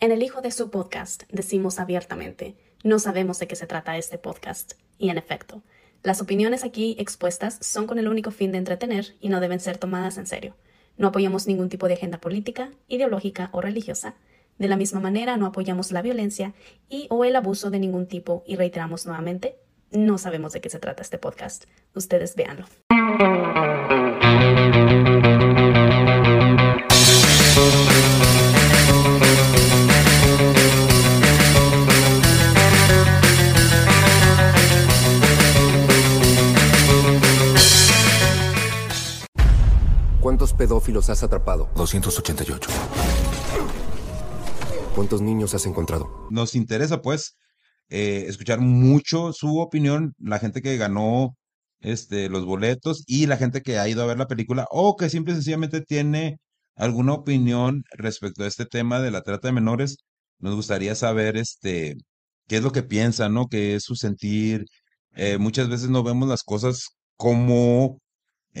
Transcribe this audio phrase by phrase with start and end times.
[0.00, 2.54] En el hijo de su podcast decimos abiertamente,
[2.84, 4.74] no sabemos de qué se trata este podcast.
[4.96, 5.62] Y en efecto,
[6.04, 9.76] las opiniones aquí expuestas son con el único fin de entretener y no deben ser
[9.76, 10.54] tomadas en serio.
[10.98, 14.14] No apoyamos ningún tipo de agenda política, ideológica o religiosa.
[14.56, 16.54] De la misma manera, no apoyamos la violencia
[16.88, 19.56] y o el abuso de ningún tipo y reiteramos nuevamente,
[19.90, 21.64] no sabemos de qué se trata este podcast.
[21.92, 22.66] Ustedes véanlo.
[40.58, 41.70] Pedófilos has atrapado?
[41.76, 42.68] 288.
[44.94, 46.26] ¿Cuántos niños has encontrado?
[46.30, 47.36] Nos interesa, pues,
[47.88, 51.36] eh, escuchar mucho su opinión, la gente que ganó
[51.80, 55.08] este, los boletos y la gente que ha ido a ver la película o que
[55.08, 56.38] simple y sencillamente tiene
[56.74, 59.98] alguna opinión respecto a este tema de la trata de menores.
[60.40, 61.94] Nos gustaría saber este,
[62.48, 63.46] qué es lo que piensan, ¿no?
[63.46, 64.66] ¿Qué es su sentir?
[65.14, 68.00] Eh, muchas veces no vemos las cosas como,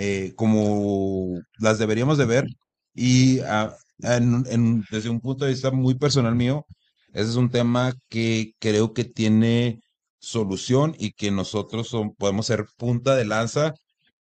[0.00, 2.46] eh, como las deberíamos de ver
[2.94, 6.64] y ah, en- en- desde un punto de vista muy personal mío,
[7.12, 9.80] ese es un tema que creo que tiene
[10.20, 13.74] solución y que nosotros son- podemos ser punta de lanza,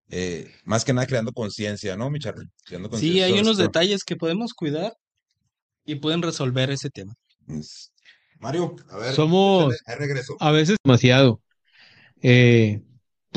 [0.10, 2.48] eh, más que nada creando conciencia, ¿no, mi Charlie?
[2.66, 3.64] Creando Sí, hay unos esto.
[3.64, 4.94] detalles que podemos cuidar
[5.86, 7.14] y pueden resolver ese tema.
[7.48, 7.92] Es-
[8.40, 10.38] Mario, a ver, Somos- regreso.
[10.40, 11.40] a veces demasiado.
[12.22, 12.82] Eh,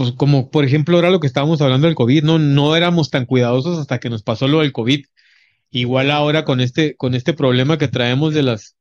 [0.00, 3.26] pues como por ejemplo ahora lo que estábamos hablando del COVID, no, no éramos tan
[3.26, 5.04] cuidadosos hasta que nos pasó lo del COVID.
[5.70, 8.78] Igual ahora con este, con este problema que traemos de las,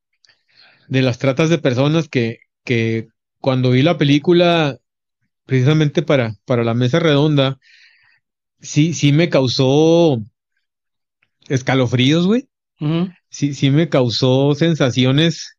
[0.88, 3.09] de las tratas de personas que, que
[3.42, 4.78] cuando vi la película,
[5.45, 7.59] precisamente para, para la mesa redonda,
[8.62, 10.22] sí, sí me causó
[11.50, 12.47] escalofríos, güey.
[13.30, 15.58] Sí, sí me causó sensaciones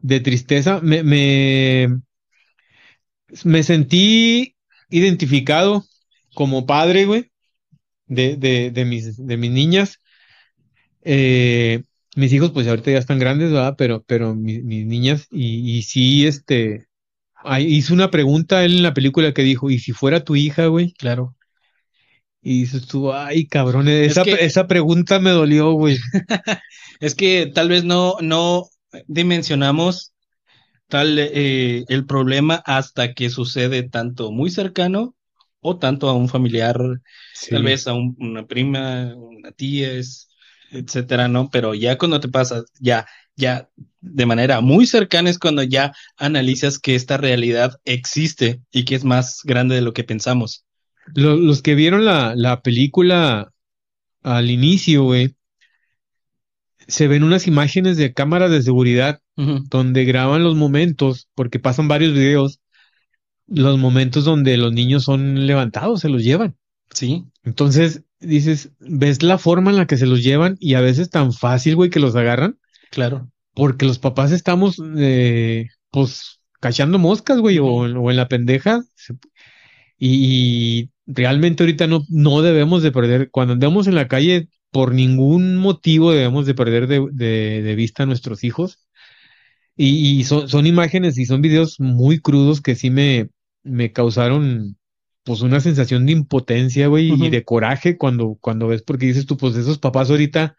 [0.00, 0.80] de tristeza.
[0.82, 1.88] Me, me,
[3.42, 4.51] me sentí
[4.92, 5.84] identificado
[6.34, 7.30] como padre, güey,
[8.06, 10.00] de, de, de mis, de mis niñas.
[11.02, 11.82] Eh,
[12.16, 13.74] mis hijos, pues ahorita ya están grandes, ¿verdad?
[13.76, 16.86] Pero, pero mi- mis niñas, y, y sí, este,
[17.60, 20.92] hizo una pregunta él en la película que dijo, ¿y si fuera tu hija, güey?
[20.94, 21.36] Claro.
[22.42, 25.96] Y dices tú, ay, cabrón, esa, que- esa pregunta me dolió, güey.
[27.00, 28.68] Es que tal vez no, no
[29.06, 30.11] dimensionamos
[30.88, 35.16] tal eh, el problema hasta que sucede tanto muy cercano
[35.60, 36.76] o tanto a un familiar,
[37.48, 40.28] tal vez a un- una prima, una tía, es,
[40.70, 41.50] etcétera, ¿no?
[41.50, 43.06] Pero ya cuando te pasa, ya,
[43.36, 43.68] ya
[44.00, 49.04] de manera muy cercana es cuando ya analizas que esta realidad existe y que es
[49.04, 50.64] más grande de lo que pensamos.
[51.14, 53.52] Lo- los que vieron la, la película
[54.22, 55.36] al inicio, güey,
[56.88, 62.12] se ven unas imágenes de cámaras de seguridad donde graban los momentos, porque pasan varios
[62.12, 62.60] videos,
[63.46, 66.56] los momentos donde los niños son levantados, se los llevan.
[66.92, 71.10] Sí, Entonces, dices, ves la forma en la que se los llevan y a veces
[71.10, 72.58] tan fácil, güey, que los agarran,
[72.90, 73.30] claro.
[73.54, 78.82] porque los papás estamos, eh, pues, cachando moscas, güey, o, o en la pendeja.
[79.98, 85.56] y realmente ahorita no, no debemos de perder, cuando andemos en la calle, por ningún
[85.58, 88.80] motivo debemos de perder de, de- de vista a nuestros hijos.
[89.76, 93.30] Y, y son, son imágenes y son videos muy crudos que sí me,
[93.62, 94.76] me causaron
[95.24, 99.36] pues una sensación de impotencia, güey, y de coraje cuando, cuando ves, porque dices tú,
[99.36, 100.56] pues esos papás ahorita,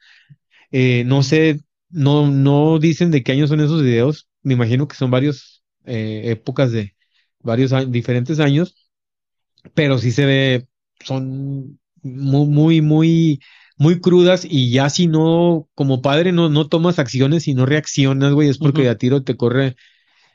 [0.72, 4.96] eh, no sé, no, no dicen de qué años son esos videos, me imagino que
[4.96, 6.96] son varios eh, épocas de
[7.42, 8.76] varios diferentes años,
[9.74, 10.68] pero sí se ve,
[11.04, 13.40] son muy, muy, muy,
[13.78, 18.34] muy crudas y ya si no, como padre no, no tomas acciones y no reaccionas,
[18.34, 19.76] güey, es porque de a tiro te corre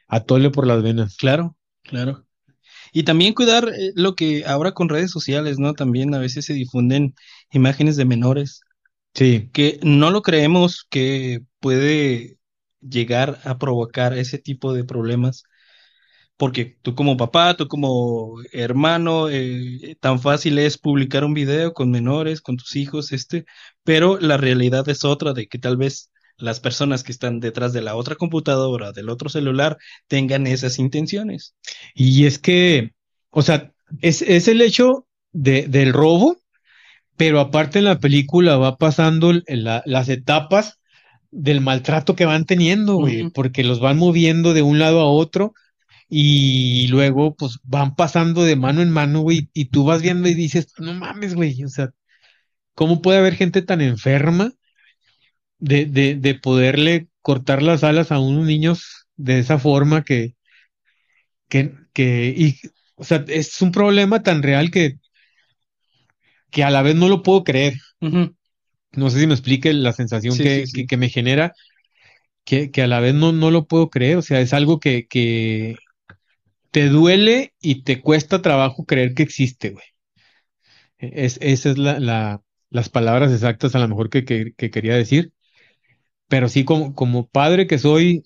[0.08, 1.16] a tole por las venas.
[1.16, 2.26] Claro, claro.
[2.92, 5.74] Y también cuidar eh, lo que ahora con redes sociales, ¿no?
[5.74, 7.14] También a veces se difunden
[7.52, 8.62] imágenes de menores
[9.14, 12.38] Sí, que no lo creemos que puede
[12.80, 15.42] llegar a provocar ese tipo de problemas.
[16.38, 21.90] Porque tú como papá, tú como hermano, eh, tan fácil es publicar un video con
[21.90, 23.44] menores, con tus hijos, este,
[23.84, 27.82] pero la realidad es otra de que tal vez las personas que están detrás de
[27.82, 31.56] la otra computadora, del otro celular, tengan esas intenciones.
[31.94, 32.92] Y es que,
[33.30, 36.38] o sea, es, es el hecho de, del robo,
[37.16, 40.78] pero aparte en la película va pasando la- las etapas
[41.30, 45.52] del maltrato que van teniendo, güey, porque los van moviendo de un lado a otro
[46.08, 50.34] y luego pues van pasando de mano en mano, güey, y tú vas viendo y
[50.34, 51.90] dices, no mames, güey, o sea,
[52.74, 54.52] ¿cómo puede haber gente tan enferma
[55.58, 60.34] de, de, de poderle cortar las alas a unos niños de esa forma que,
[61.48, 62.56] que, que, y,
[62.96, 64.98] o sea, es un problema tan real que,
[66.50, 67.74] que a la vez no lo puedo creer.
[68.92, 70.80] No sé si me explique la sensación Sí, que, sí, sí.
[70.80, 71.52] que- que me genera,
[72.44, 74.18] que, que a la vez no, no lo puedo creer.
[74.18, 75.76] O sea, es algo que, que
[76.70, 79.84] te duele y te cuesta trabajo creer que existe, güey.
[80.98, 84.94] Es, esa es la, la- las palabras exactas a lo mejor que, que- que quería
[84.94, 85.32] decir.
[86.28, 88.24] Pero sí, como, como padre que soy,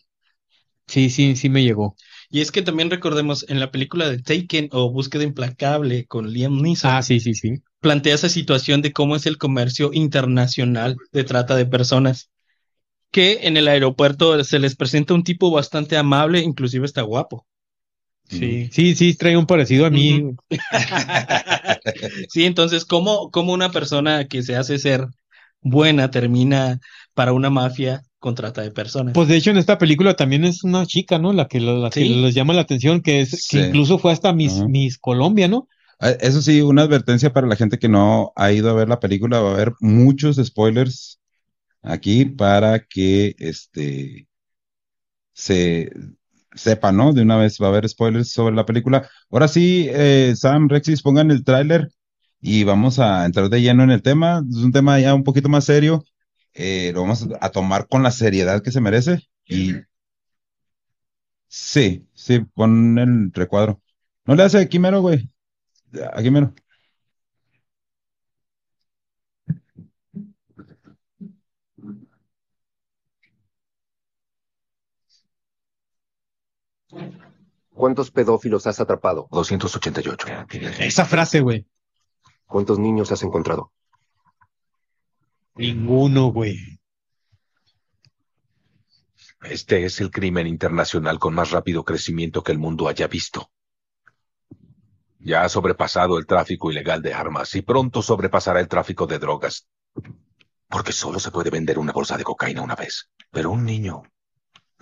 [0.86, 1.96] sí, sí, sí me llegó.
[2.30, 6.62] Y es que también recordemos, en la película de Taken o Búsqueda Implacable con Liam
[6.62, 7.62] Neeson, Ah, sí, sí, sí.
[7.80, 12.30] plantea esa situación de cómo es el comercio internacional de trata de personas.
[13.12, 17.46] Que en el aeropuerto se les presenta un tipo bastante amable, inclusive está guapo.
[18.38, 20.32] Sí, sí, sí, trae un parecido a mí.
[22.30, 25.06] Sí, entonces, ¿cómo, cómo una persona que se hace ser
[25.60, 26.80] buena termina
[27.14, 29.14] para una mafia con trata de personas?
[29.14, 31.32] Pues de hecho en esta película también es una chica, ¿no?
[31.32, 33.58] La que, la que les llama la atención, que es, Sí.
[33.58, 34.68] que incluso fue hasta Miss, Ajá.
[34.68, 35.68] Miss Colombia, ¿no?
[36.00, 39.00] Eh, Eso sí, una advertencia para la gente que no ha ido a ver la
[39.00, 41.20] película, va a haber muchos spoilers
[41.82, 44.28] aquí para que este
[45.32, 45.90] se
[46.54, 47.12] sepa, ¿no?
[47.12, 49.08] De una vez va a haber spoilers sobre la película.
[49.30, 51.90] Ahora sí, eh, Sam, Rexis, pongan el tráiler
[52.40, 54.42] y vamos a entrar de lleno en el tema.
[54.50, 56.04] Es un tema ya un poquito más serio.
[56.54, 59.20] Eh, lo vamos a tomar con la seriedad que se merece.
[59.46, 59.74] Y
[61.48, 63.80] sí, sí, pon el recuadro.
[64.24, 65.30] No le hace aquí mero, güey.
[66.14, 66.54] Aquí mero.
[77.74, 79.28] ¿Cuántos pedófilos has atrapado?
[79.30, 80.26] 288.
[80.80, 81.66] Esa frase, güey.
[82.46, 83.72] ¿Cuántos niños has encontrado?
[85.54, 86.56] Ninguno, güey.
[89.42, 93.50] Este es el crimen internacional con más rápido crecimiento que el mundo haya visto.
[95.18, 99.68] Ya ha sobrepasado el tráfico ilegal de armas y pronto sobrepasará el tráfico de drogas.
[100.68, 103.10] Porque solo se puede vender una bolsa de cocaína una vez.
[103.30, 104.02] Pero un niño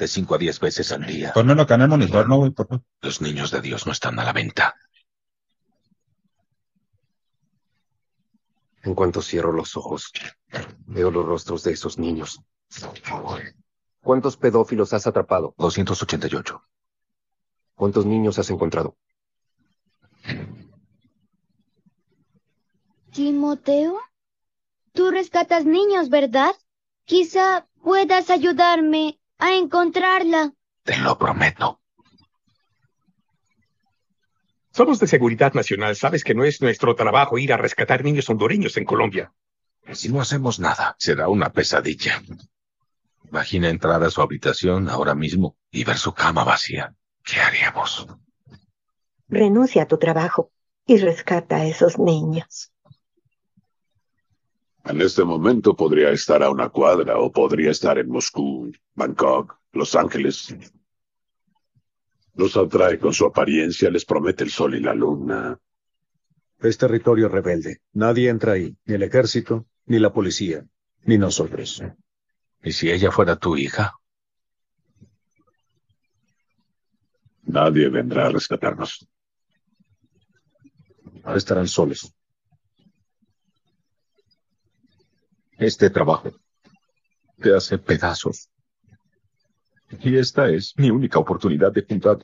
[0.00, 1.32] de 5 a 10 veces al día.
[1.35, 2.50] Ponlo acá en el monitor, ¿no, güey?
[2.52, 2.85] Por favor.
[3.02, 4.75] Los niños de Dios no están a la venta.
[8.82, 10.11] En cuanto cierro los ojos,
[10.87, 12.41] veo los rostros de esos niños.
[14.02, 15.55] ¿Cuántos pedófilos has atrapado?
[15.58, 16.62] 288.
[17.75, 18.97] ¿Cuántos niños has encontrado?
[23.12, 24.00] Timoteo,
[24.93, 26.55] tú rescatas niños, ¿verdad?
[27.05, 30.52] Quizá puedas ayudarme a encontrarla.
[30.84, 31.81] Te lo prometo.
[34.72, 35.96] Somos de Seguridad Nacional.
[35.96, 39.32] Sabes que no es nuestro trabajo ir a rescatar niños hondureños en Colombia.
[39.92, 42.22] Si no hacemos nada, será una pesadilla.
[43.28, 46.94] Imagina entrar a su habitación ahora mismo y ver su cama vacía.
[47.25, 48.06] ¿Qué haríamos?
[49.28, 50.52] Renuncia a tu trabajo
[50.87, 52.72] y rescata a esos niños.
[54.84, 59.94] En este momento podría estar a una cuadra o podría estar en Moscú, Bangkok, Los
[59.94, 60.54] Ángeles.
[62.34, 65.58] Los atrae con su apariencia, les promete el sol y la luna.
[66.58, 67.80] Es territorio rebelde.
[67.92, 70.64] Nadie entra ahí, ni el ejército, ni la policía,
[71.04, 71.82] ni nosotros.
[72.62, 73.94] ¿Y si ella fuera tu hija?
[77.42, 79.08] Nadie vendrá a rescatarnos.
[81.34, 82.14] Estarán solos.
[85.61, 86.33] Este trabajo
[87.38, 88.49] te hace pedazos.
[90.00, 92.19] Y esta es mi única oportunidad de juntar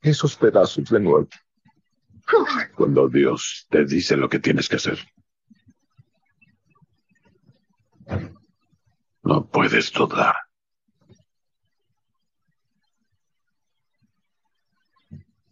[0.00, 1.28] esos pedazos de nuevo.
[2.74, 4.98] Cuando Dios te dice lo que tienes que hacer.
[9.22, 10.36] No puedes dudar.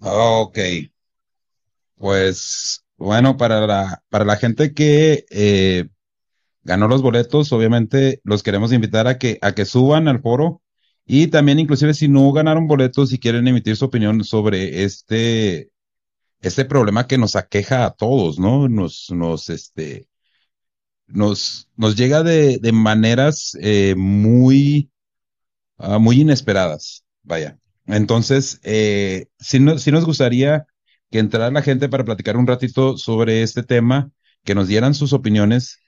[0.00, 0.58] Ok.
[1.96, 5.90] Pues bueno, para la, para la gente que eh,
[6.68, 10.62] ganó los boletos, obviamente los queremos invitar a que, a que suban al foro
[11.06, 15.70] y también inclusive si no ganaron boletos y quieren emitir su opinión sobre este,
[16.40, 18.68] este problema que nos aqueja a todos, ¿no?
[18.68, 20.08] Nos, nos, este,
[21.06, 24.90] nos, nos llega de, de maneras eh, muy,
[25.78, 27.58] ah, muy inesperadas, vaya.
[27.86, 29.26] Entonces, eh,
[29.58, 30.66] nos, sí nos gustaría
[31.10, 34.10] que entrara la gente para platicar un ratito sobre este tema,
[34.44, 35.80] que nos dieran sus opiniones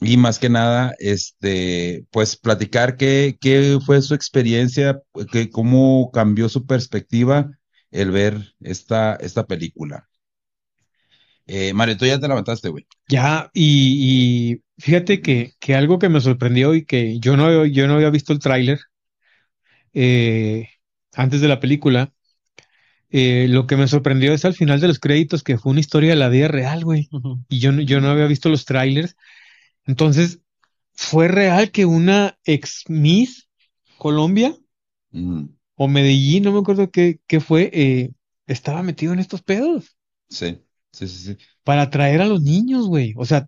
[0.00, 5.00] y más que nada, este, pues platicar qué, qué fue su experiencia,
[5.32, 7.50] que, cómo cambió su perspectiva
[7.90, 10.08] el ver esta, esta película.
[11.46, 12.86] Eh, Mario, tú ya te levantaste, güey.
[13.08, 17.86] Ya, y, y Fíjate que, que algo que me sorprendió y que yo no, yo
[17.86, 18.80] no había visto el tráiler
[19.92, 20.68] eh,
[21.14, 22.12] antes de la película,
[23.10, 26.10] eh, lo que me sorprendió es al final de los créditos que fue una historia
[26.10, 27.08] de la vida real, güey.
[27.48, 29.16] Y yo, no- yo no había visto los trailers.
[29.86, 30.40] Entonces,
[30.94, 33.48] ¿fue real que una ex Miss
[33.98, 34.56] Colombia
[35.12, 38.10] Mm, o Medellín, no me acuerdo qué, qué fue, eh,
[38.46, 39.96] estaba metido en estos pedos
[40.28, 40.58] sí,
[40.92, 41.38] sí, sí, sí.
[41.62, 43.14] para atraer a los niños, güey?
[43.16, 43.46] O sea,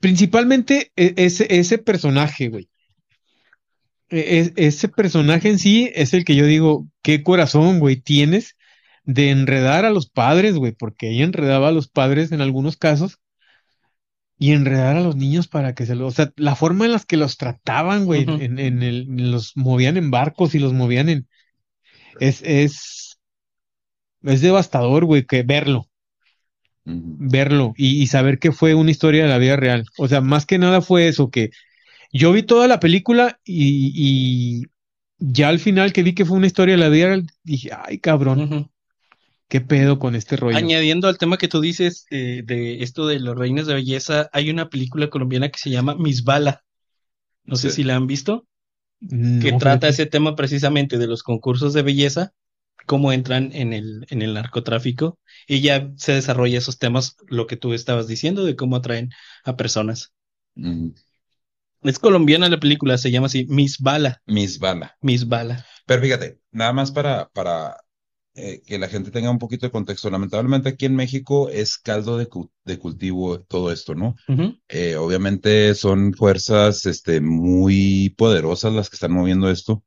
[0.00, 2.68] principalmente e- ese, ese personaje, güey.
[4.10, 8.56] E- e- ese personaje en sí es el que yo digo, qué corazón, güey, tienes
[9.04, 13.18] de enredar a los padres, güey, porque ella enredaba a los padres en algunos casos
[14.42, 17.06] y enredar a los niños para que se los, o sea, la forma en las
[17.06, 21.28] que los trataban, güey, en, en el, los movían en barcos y los movían en,
[22.18, 23.20] es, es,
[24.22, 25.88] es devastador, güey, que verlo,
[26.84, 29.84] verlo y, y saber que fue una historia de la vida real.
[29.96, 31.50] O sea, más que nada fue eso, que
[32.12, 34.66] yo vi toda la película y, y
[35.18, 37.98] ya al final que vi que fue una historia de la vida real, dije, ay,
[38.00, 38.46] cabrón.
[39.52, 40.56] Qué pedo con este rollo.
[40.56, 44.48] Añadiendo al tema que tú dices eh, de esto de los reinos de belleza, hay
[44.48, 46.62] una película colombiana que se llama Miss Bala.
[47.44, 47.76] No sé Sí.
[47.76, 48.46] si la han visto,
[49.00, 49.88] No, que trata fíjate.
[49.88, 52.32] ese tema precisamente de los concursos de belleza,
[52.86, 57.58] cómo entran en el, en el narcotráfico, y ya se desarrolla esos temas, lo que
[57.58, 59.10] tú estabas diciendo, de cómo atraen
[59.44, 60.14] a personas.
[61.82, 64.96] Es colombiana la película, se llama así, Miss Bala, Miss Bala.
[65.02, 65.66] Miss Bala.
[65.84, 67.76] Pero fíjate, nada más para, para
[68.34, 70.10] eh, que la gente tenga un poquito de contexto.
[70.10, 74.14] Lamentablemente aquí en México es caldo de, cu- de cultivo todo esto, ¿no?
[74.68, 79.84] Eh, obviamente son fuerzas este, muy poderosas las que están moviendo esto.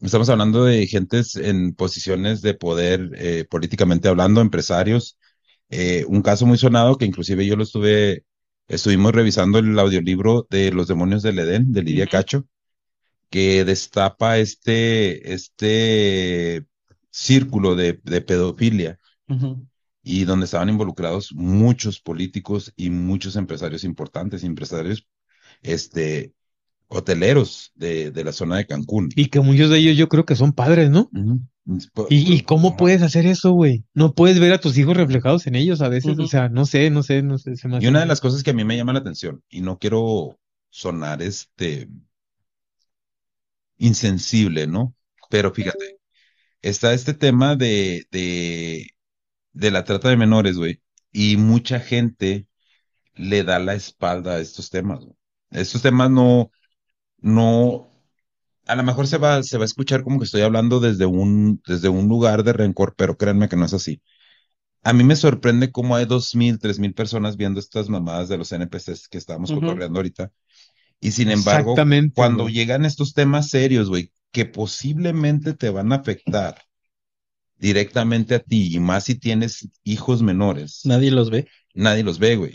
[0.00, 5.18] Estamos hablando de gentes en posiciones de poder eh, políticamente hablando, empresarios.
[6.08, 8.24] Un caso muy sonado que inclusive yo lo estuve,
[8.68, 12.06] estuvimos revisando el audiolibro de Los demonios del Edén, de Lidia.
[12.06, 12.46] Cacho,
[13.30, 16.64] que destapa este, este
[17.16, 18.98] círculo de, de pedofilia
[20.02, 25.06] y donde estaban involucrados muchos políticos y muchos empresarios importantes, empresarios
[25.62, 26.34] este,
[26.88, 29.10] hoteleros de, de la zona de Cancún.
[29.16, 31.10] Y que muchos de ellos yo creo que son padres, ¿no?
[31.94, 32.76] Po- ¿Y, y cómo Ajá.
[32.78, 33.84] puedes hacer eso, güey?
[33.94, 36.90] No puedes ver a tus hijos reflejados en ellos a veces, o sea, no sé,
[36.90, 38.76] no sé, no sé, se me Y una de las cosas que a mí me
[38.76, 40.38] llama la atención, y no quiero
[40.70, 41.88] sonar este
[43.78, 44.94] insensible, ¿no?
[45.30, 45.98] Pero fíjate,
[46.70, 48.88] está este tema de, de,
[49.52, 50.82] de la trata de menores, güey,
[51.12, 52.48] y mucha gente
[53.14, 55.16] le da la espalda a estos temas, güey.
[55.50, 56.50] Estos temas no,
[57.18, 57.90] no,
[58.66, 61.62] a lo mejor se va, se va a escuchar como que estoy hablando desde un,
[61.66, 64.02] desde un lugar de rencor, pero créanme que no es así.
[64.82, 68.38] A mí me sorprende cómo hay dos mil, tres mil personas viendo estas mamadas de
[68.38, 70.32] los NPCs que estábamos cotorreando ahorita.
[71.00, 71.74] Y sin embargo,
[72.14, 72.54] cuando güey.
[72.54, 76.56] llegan estos temas serios, güey, que posiblemente te van a afectar
[77.58, 81.48] directamente a ti, y más si tienes hijos menores, Nadie los ve.
[81.74, 82.52] nadie los ve, güey.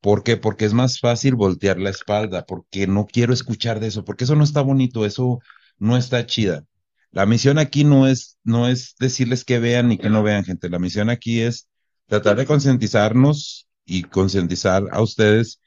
[0.00, 0.36] ¿Por qué?
[0.36, 4.36] Porque es más fácil voltear la espalda, porque no quiero escuchar de eso, porque eso
[4.36, 5.40] no está bonito, eso
[5.78, 6.64] no está chida.
[7.10, 10.68] La misión aquí no es, no es decirles que vean ni que no vean, gente.
[10.70, 11.68] La misión aquí es
[12.06, 15.60] tratar de concientizarnos y concientizar a ustedes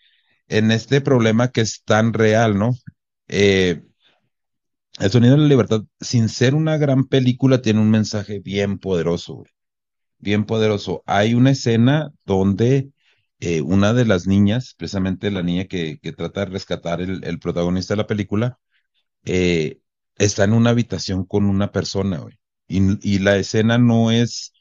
[0.48, 2.72] en este problema que es tan real, ¿no?
[3.28, 3.84] Eh,
[5.00, 9.36] El Sonido de la Libertad, sin ser una gran película, tiene un mensaje bien poderoso,
[9.36, 9.52] güey.
[10.20, 11.04] Bien poderoso.
[11.08, 12.92] Hay una escena donde
[13.40, 17.40] eh, una de las niñas, precisamente la niña que, que trata de rescatar el, el
[17.40, 18.60] protagonista de la película,
[19.26, 19.80] eh,
[20.18, 22.40] está en una habitación con una persona, güey.
[22.68, 24.54] Y, y la escena no es,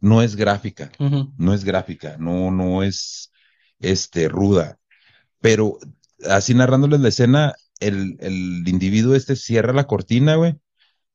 [0.00, 0.90] no es gráfica,
[1.36, 3.32] no es gráfica, no, no es
[3.80, 4.78] este, ruda.
[5.40, 5.78] Pero
[6.28, 10.56] así narrándoles la escena, el, el individuo este cierra la cortina, güey,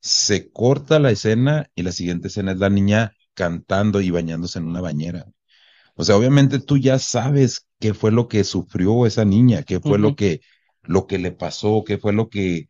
[0.00, 4.66] se corta la escena y la siguiente escena es la niña cantando y bañándose en
[4.66, 5.26] una bañera.
[5.96, 9.98] O sea, obviamente tú ya sabes qué fue lo que sufrió esa niña, qué fue
[9.98, 10.40] lo que,
[10.82, 12.68] lo que le pasó, qué fue lo que,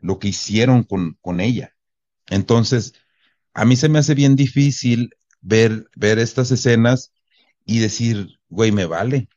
[0.00, 1.74] lo que hicieron con, con ella.
[2.28, 2.94] Entonces,
[3.54, 5.10] a mí se me hace bien difícil
[5.40, 7.12] ver, ver estas escenas
[7.64, 9.28] y decir, güey, me vale,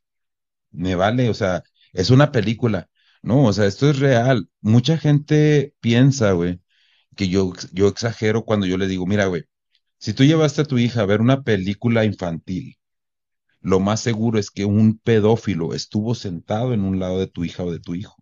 [0.72, 1.64] me vale, o sea,
[1.94, 2.90] es una película,
[3.22, 3.46] ¿no?
[3.46, 4.50] O sea, esto es real.
[4.62, 6.62] Mucha gente piensa, güey,
[7.16, 9.44] que yo, yo exagero cuando yo le digo, mira, güey,
[9.98, 12.78] si tú llevaste a tu hija a ver una película infantil,
[13.62, 17.64] lo más seguro es que un pedófilo estuvo sentado en un lado de tu hija
[17.64, 18.16] o de tu hijo.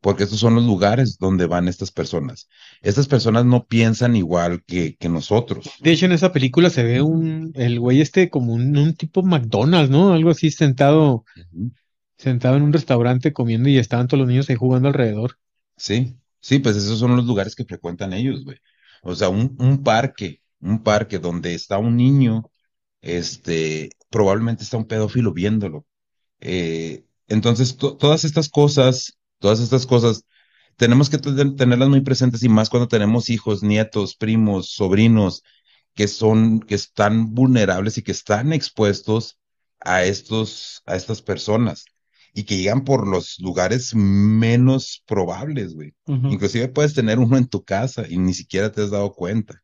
[0.00, 2.48] Porque estos son los lugares donde van estas personas.
[2.82, 5.68] Estas personas no piensan igual que, que nosotros.
[5.80, 9.22] De hecho, en esa película se ve un, el güey este como un, un tipo
[9.22, 10.12] McDonald's, ¿no?
[10.12, 11.24] Algo así sentado.
[12.18, 15.38] Sentado en un restaurante comiendo y estaban todos los niños ahí jugando alrededor.
[15.76, 18.58] Sí, sí, pues esos son los lugares que frecuentan ellos, güey.
[19.02, 22.50] O sea, un, un parque, un parque donde está un niño,
[23.00, 25.86] este, probablemente está un pedófilo viéndolo.
[26.40, 30.24] Eh, entonces, to- todas estas cosas, todas estas cosas,
[30.76, 35.42] tenemos que ten- tenerlas muy presentes y más cuando tenemos hijos, nietos, primos, sobrinos,
[35.94, 39.38] que son, que están vulnerables y que están expuestos
[39.80, 41.84] a estos, a estas personas
[42.34, 45.94] y que llegan por los lugares menos probables, güey.
[46.28, 49.62] Inclusive puedes tener uno en tu casa y ni siquiera te has dado cuenta.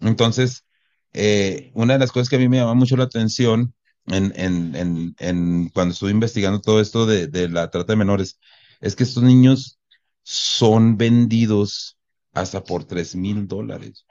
[0.00, 0.64] Entonces,
[1.12, 3.74] eh, una de las cosas que a mí me llama mucho la atención
[4.06, 8.38] en, en, en, en cuando estuve investigando todo esto de, de la trata de menores
[8.80, 9.78] es que estos niños
[10.22, 11.98] son vendidos
[12.32, 14.06] hasta por tres mil dólares.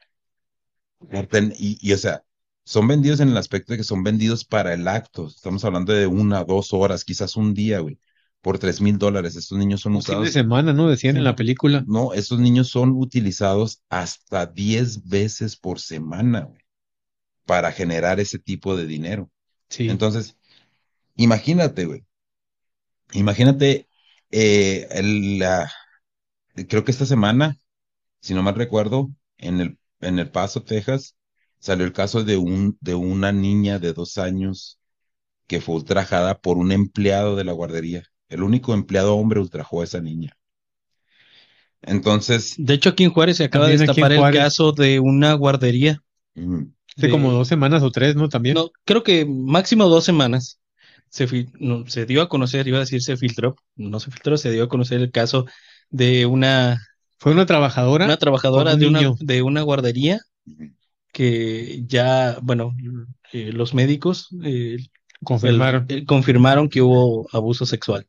[1.57, 2.23] Y, y, o sea,
[2.69, 5.25] son vendidos en el aspecto de que son vendidos para el acto.
[5.27, 7.97] Estamos hablando de una, dos horas, quizás un día, güey,
[8.41, 9.35] por tres mil dólares.
[9.35, 10.33] Estos niños son Un fin de usados.
[10.33, 10.87] semana, ¿no?
[10.87, 11.83] Decían en la película.
[11.87, 16.61] No, estos niños son utilizados hasta 10 veces por semana, güey,
[17.45, 19.31] para generar ese tipo de dinero.
[19.69, 19.89] Sí.
[19.89, 20.37] Entonces,
[21.15, 22.05] imagínate, güey.
[23.13, 23.87] Imagínate,
[24.31, 25.71] eh, el, la-
[26.67, 27.57] creo que esta semana,
[28.21, 31.15] si no mal recuerdo, en el, en El Paso, Texas,
[31.59, 34.79] salió el caso de un, de una niña de dos años
[35.47, 38.03] que fue ultrajada por un empleado de la guardería.
[38.29, 40.37] El único empleado hombre ultrajó a esa niña.
[41.81, 46.01] Entonces, De hecho, aquí en Juárez se acaba de destapar el caso de una guardería.
[46.35, 46.63] mm,
[46.97, 48.29] Hace de- como dos semanas o tres, ¿no?
[48.29, 48.55] También.
[48.55, 50.59] No, creo que máximo dos semanas
[51.09, 54.37] se, fil- no, se dio a conocer, iba a decir se filtró, no se filtró,
[54.37, 55.45] se dio a conocer el caso
[55.89, 56.81] de una,
[57.19, 58.05] Fue una trabajadora.
[58.05, 60.19] una trabajadora un de una, de una guardería.
[61.19, 62.73] Que ya, bueno,
[63.33, 64.77] eh, los médicos eh,
[65.23, 65.85] Confirmaron.
[65.89, 68.07] el- eh, confirmaron que hubo abuso sexual.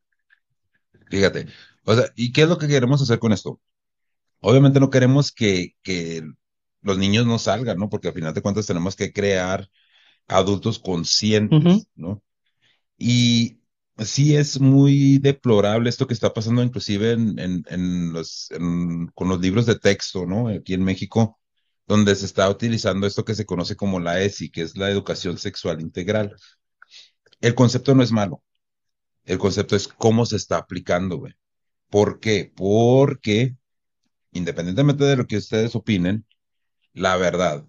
[1.11, 1.47] Fíjate,
[1.85, 3.61] o sea, ¿y qué es lo que queremos hacer con esto?
[4.41, 6.25] Obviamente no queremos que, que
[6.83, 7.91] los niños no salgan, ¿no?
[7.91, 9.71] Porque al final de cuentas tenemos que crear
[10.29, 11.89] adultos conscientes.
[11.97, 12.23] ¿no?
[12.99, 13.61] Y
[13.99, 19.29] sí es muy deplorable esto que está pasando inclusive en, en, en los, en- con
[19.31, 20.49] los libros de texto, ¿no?
[20.49, 21.40] Aquí en México,
[21.91, 25.39] donde se está utilizando esto que se conoce como la ESI, que es la educación
[25.39, 26.37] sexual integral.
[27.41, 28.45] El concepto no es malo,
[29.25, 31.35] el concepto es cómo se está aplicando, güey.
[31.89, 32.53] ¿Por qué?
[32.55, 33.57] Porque,
[34.31, 36.25] independientemente de lo que ustedes opinen,
[36.93, 37.67] la verdad,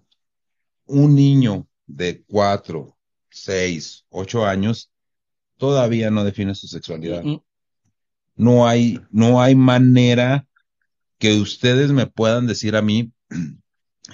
[0.84, 2.96] un niño de cuatro,
[3.28, 4.92] seis, ocho años
[5.56, 7.24] todavía no define su sexualidad.
[8.36, 10.46] No hay, no hay manera
[11.18, 13.12] que ustedes me puedan decir a mí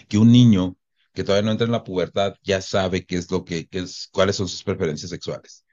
[0.08, 0.76] que un niño
[1.12, 4.08] que todavía no entra en la pubertad ya sabe qué es lo que, qué es,
[4.12, 5.64] cuáles son sus preferencias sexuales.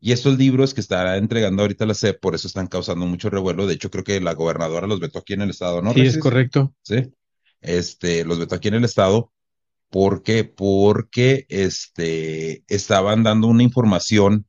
[0.00, 3.66] Y estos libros que estará entregando ahorita la SEP, por eso están causando mucho revuelo.
[3.66, 5.92] De hecho, creo que la gobernadora los vetó aquí en el estado, ¿no?
[5.92, 6.72] Sí, es correcto.
[6.82, 7.12] Sí.
[7.60, 9.32] Este, los vetó aquí en el estado.
[9.90, 10.44] ¿Por qué?
[10.44, 14.46] Porque este, estaban dando una información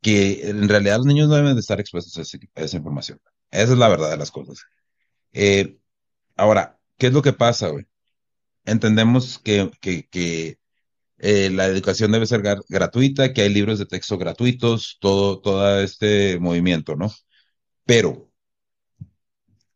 [0.00, 3.20] que en realidad los niños no deben de estar expuestos a, ese- a esa información.
[3.50, 4.58] Esa es la verdad de las cosas.
[5.32, 5.78] Eh,
[6.36, 7.86] ahora, ¿qué es lo que pasa, güey?
[8.64, 10.58] Entendemos que, que,
[11.18, 16.38] eh, la educación debe ser gratuita, que hay libros de texto gratuitos, todo, todo este
[16.38, 17.10] movimiento, ¿no?
[17.84, 18.30] Pero,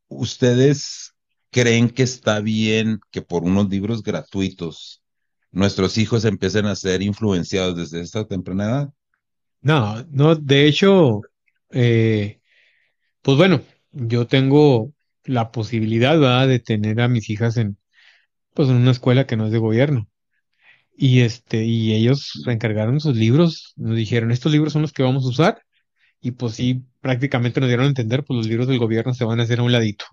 [0.08, 1.14] ¿ustedes
[1.50, 5.02] creen que está bien que por unos libros gratuitos
[5.52, 8.94] nuestros hijos empiecen a ser influenciados desde esta temprana edad?
[9.60, 11.22] No, no, de hecho,
[11.70, 12.40] eh,
[13.22, 14.92] pues bueno, yo tengo
[15.24, 17.78] la posibilidad, de tener a mis hijas en,
[18.54, 20.08] pues en una escuela que no es de gobierno.
[20.96, 25.24] Y este, y ellos encargaron sus libros, nos dijeron, estos libros son los que vamos
[25.24, 25.62] a usar.
[26.20, 29.40] Y pues sí, prácticamente nos dieron a entender, pues los libros del gobierno se van
[29.40, 30.06] a hacer a un ladito.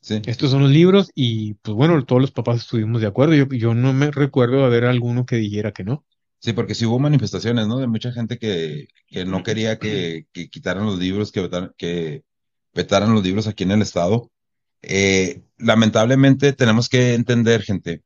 [0.00, 0.20] Sí.
[0.26, 3.34] Estos son los libros y pues bueno, todos los papás estuvimos de acuerdo.
[3.34, 6.04] Yo, yo no me recuerdo haber alguno que dijera que no.
[6.40, 7.78] Sí, porque sí hubo manifestaciones, ¿no?
[7.78, 12.22] De mucha gente que, que no quería que, que quitaran los libros, que vetaran, que
[12.72, 14.30] vetaran los libros aquí en el estado.
[14.82, 18.02] Eh, lamentablemente tenemos que entender, gente,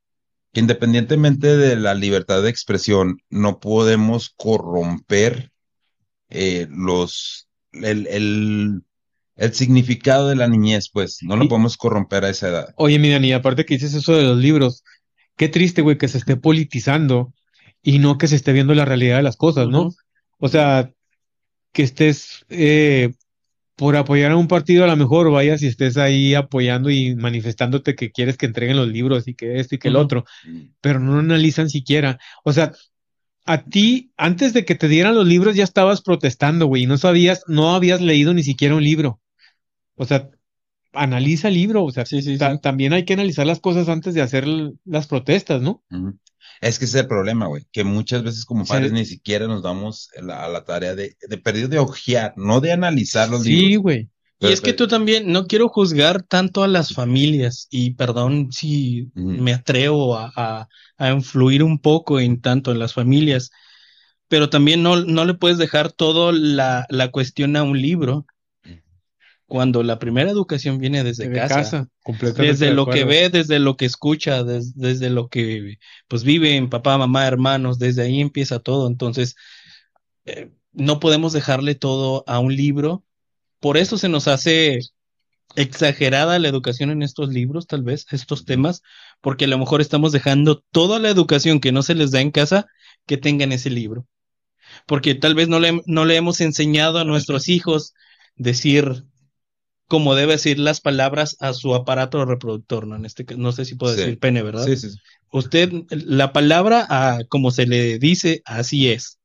[0.53, 5.51] que independientemente de la libertad de expresión, no podemos corromper
[6.29, 8.81] eh, los, el, el,
[9.35, 12.73] el significado de la niñez, pues, no lo Y- podemos corromper a esa edad.
[12.77, 14.83] Oye, mi Dani, aparte que dices eso de los libros,
[15.37, 17.33] qué triste, güey, que se esté politizando
[17.81, 19.89] y no que se esté viendo la realidad de las cosas, ¿no?
[20.39, 20.91] O sea,
[21.71, 23.13] que estés eh,
[23.75, 27.95] por apoyar a un partido, a lo mejor vayas y estés ahí apoyando y manifestándote
[27.95, 30.25] que quieres que entreguen los libros y que esto y que el otro,
[30.81, 32.19] pero no analizan siquiera.
[32.43, 32.73] O sea,
[33.45, 36.97] a ti, antes de que te dieran los libros, ya estabas protestando, güey, y no
[36.97, 39.19] sabías, no habías leído ni siquiera un libro.
[39.95, 40.29] O sea,
[40.93, 42.59] analiza el libro, o sea, Sí, sí, ta- sí.
[42.61, 44.45] también hay que analizar las cosas antes de hacer
[44.85, 45.83] las protestas, ¿no?
[46.61, 49.63] Es que ese es el problema, güey, que muchas veces como padres ni siquiera nos
[49.63, 53.51] damos la- a la tarea de, de perdido de ojear, no de analizar los Sí,
[53.55, 53.81] libros.
[53.83, 54.09] güey.
[54.39, 59.09] Y es que tú también, no quiero juzgar tanto a las familias y perdón si
[59.15, 63.51] me atrevo a, a- a influir un poco en tanto en las familias,
[64.27, 68.25] pero también no, no le puedes dejar toda la, la cuestión a un libro
[69.53, 71.55] cuando la primera educación viene desde De casa.
[71.57, 75.77] casa, completamente Desde de lo que ve, desde lo que escucha, des- desde lo que
[76.07, 78.87] pues vive en papá, mamá, hermanos, desde ahí empieza todo.
[78.87, 79.35] Entonces,
[80.25, 83.05] eh, no podemos dejarle todo a un libro.
[83.59, 84.79] Por eso se nos hace
[85.55, 88.81] exagerada la educación en estos libros, tal vez, estos temas,
[89.21, 92.31] porque a lo mejor estamos dejando toda la educación que no se les da en
[92.31, 92.65] casa
[93.05, 94.07] que tengan ese libro.
[94.87, 97.93] Porque tal vez no le, no le hemos enseñado a nuestros hijos
[98.35, 99.05] decir
[99.87, 102.95] cómo debe decir las palabras a su aparato reproductor, ¿no?
[102.95, 104.01] En este, no sé si puedo Sí.
[104.01, 104.65] decir pene, ¿verdad?
[104.65, 104.97] Sí, sí, sí.
[105.31, 109.19] Usted, la palabra, a, como se le dice, así es.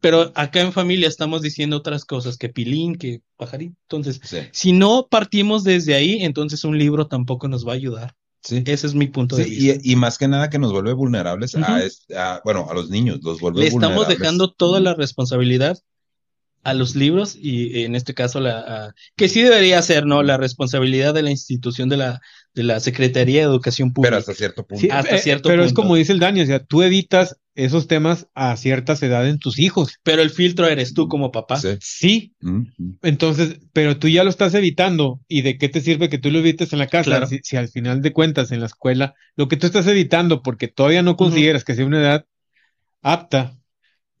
[0.00, 3.76] Pero acá en familia estamos diciendo otras cosas, que pilín, que pajarín.
[3.88, 8.14] Entonces, Sí, si no partimos desde ahí, entonces un libro tampoco nos va a ayudar.
[8.40, 8.62] sí.
[8.66, 9.80] Ese es mi punto de vista.
[9.82, 13.40] y, y más que nada que nos vuelve vulnerables a, bueno, a los niños, los
[13.40, 14.18] vuelve Le estamos vulnerables.
[14.20, 15.76] dejando toda la responsabilidad
[16.68, 20.22] a los libros y en este caso la a- que sí debería ser, ¿no?
[20.22, 22.20] La responsabilidad de la institución de la
[22.54, 24.16] de la Secretaría de Educación Pero Pública.
[24.18, 24.80] hasta cierto punto.
[24.80, 27.86] Sí, hasta eh, cierto pero es como dice el Dani, o sea, tú evitas esos
[27.86, 29.94] temas a ciertas edades en tus hijos.
[30.02, 31.56] Pero el filtro eres tú como papá.
[31.60, 31.76] Sí.
[31.80, 32.98] Sí, Ujú.
[33.02, 35.20] entonces, pero tú ya lo estás evitando.
[35.28, 37.04] ¿Y de qué te sirve que tú lo evites en la casa?
[37.10, 37.26] Claro.
[37.28, 40.66] Si, si al final de cuentas en la escuela, lo que tú estás evitando porque
[40.68, 42.26] todavía no consideras que sea una edad
[43.02, 43.56] apta,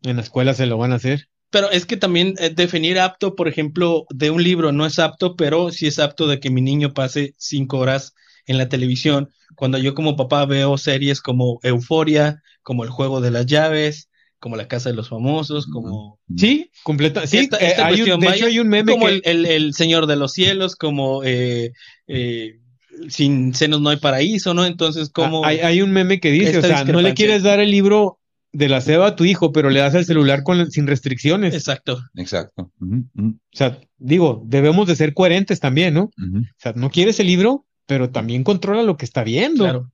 [0.02, 1.28] en la escuela se lo van a hacer.
[1.50, 5.34] Pero es que también eh, definir apto, por ejemplo, de un libro no es apto,
[5.36, 8.14] pero sí es apto de que mi niño pase cinco horas
[8.46, 9.30] en la televisión.
[9.56, 14.08] Cuando yo como papá veo series como Euforia, como El Juego de las Llaves,
[14.38, 17.26] como La Casa de los Famosos, como Sí, completa.
[17.26, 19.22] Sí, esta, eh, esta hay un- de vaya, hecho hay un meme como que el,
[19.24, 21.72] el- el Señor de los Cielos, como eh,
[22.06, 22.60] eh,
[23.08, 24.64] Sin senos no hay paraíso, ¿no?
[24.64, 27.60] Entonces, como Ah, hay, hay un meme que dice, o sea, no le quieres dar
[27.60, 28.18] el libro
[28.58, 31.54] de la ceba a tu hijo, pero le das el celular con, sin restricciones.
[31.54, 32.02] Exacto.
[32.16, 32.72] Exacto.
[32.80, 36.04] O sea, digo, debemos de ser coherentes también, ¿no?
[36.04, 39.62] O sea, no quieres el libro, pero también controla lo que está viendo.
[39.62, 39.92] Claro.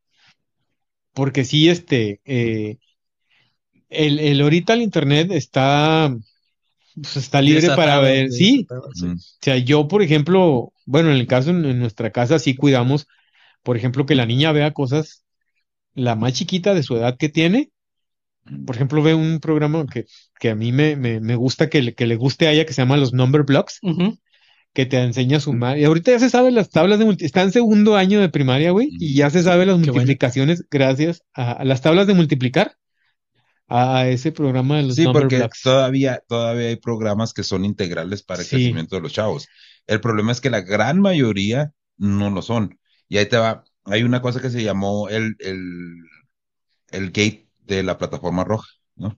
[1.13, 2.79] Porque sí, este, eh,
[3.91, 6.17] el, el ahorita el internet está,
[6.95, 8.33] pues, está libre para ver.
[8.33, 9.07] Sí, sí.
[9.07, 13.07] O sea, yo, por ejemplo, bueno, en el caso en, en nuestra casa sí cuidamos,
[13.63, 15.23] por ejemplo, que la niña vea cosas,
[15.93, 17.71] la más chiquita de su edad que tiene.
[18.67, 20.07] Por ejemplo, ve un programa que,
[20.39, 22.73] que a mí me, me, me gusta que le, que le guste a ella, que
[22.75, 23.81] se llama Los Number Blocks,
[24.75, 25.79] que te enseña a sumar.
[25.79, 28.71] Y ahorita ya se sabe las tablas de multi, está en segundo año de primaria,
[28.73, 29.97] güey, y ya se sabe las Qué bueno.
[29.97, 32.77] multiplicaciones gracias a, a las tablas de multiplicar,
[33.69, 35.63] a, a ese programa de los Sí, Number porque Blocks.
[35.63, 38.57] todavía, todavía hay programas que son integrales para el Sí.
[38.57, 39.49] crecimiento de los chavos.
[39.87, 42.79] El problema es que la gran mayoría no lo son.
[43.09, 43.65] Y ahí te va.
[43.85, 45.61] Hay una cosa que se llamó el, el,
[46.91, 49.17] el gate de la plataforma roja, ¿no?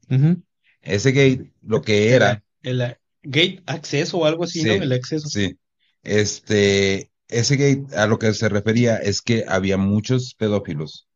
[0.83, 4.83] Ese gate, lo que era, El, eh, gate acceso o algo así, Sí, ¿no?
[4.83, 5.29] El acceso.
[5.29, 5.59] sí,
[6.03, 11.09] este, ese gate a lo que se refería es que había muchos pedófilos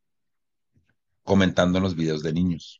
[1.23, 2.79] comentando en los videos de niños.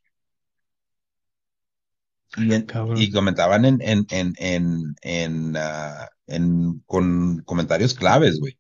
[2.38, 8.58] Y, en- y comentaban en, en, en, en, en, ah, en- con comentarios claves, güey.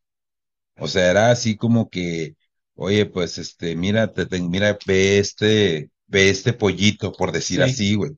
[0.80, 2.36] O sea, era así como que,
[2.75, 7.63] oye, pues, este, mira, te, te- mira, ve este, ve este pollito, por decir Sí.
[7.63, 8.12] así, güey.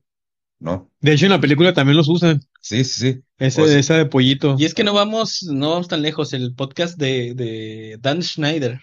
[0.60, 0.90] ¿No?
[1.00, 3.20] De hecho, en la película también los usan, Sí, sí, sí.
[3.38, 4.56] ese, O sea- esa de pollito.
[4.58, 6.32] Y es que no vamos, no vamos tan lejos.
[6.32, 8.80] El podcast de, de Dan Schneider,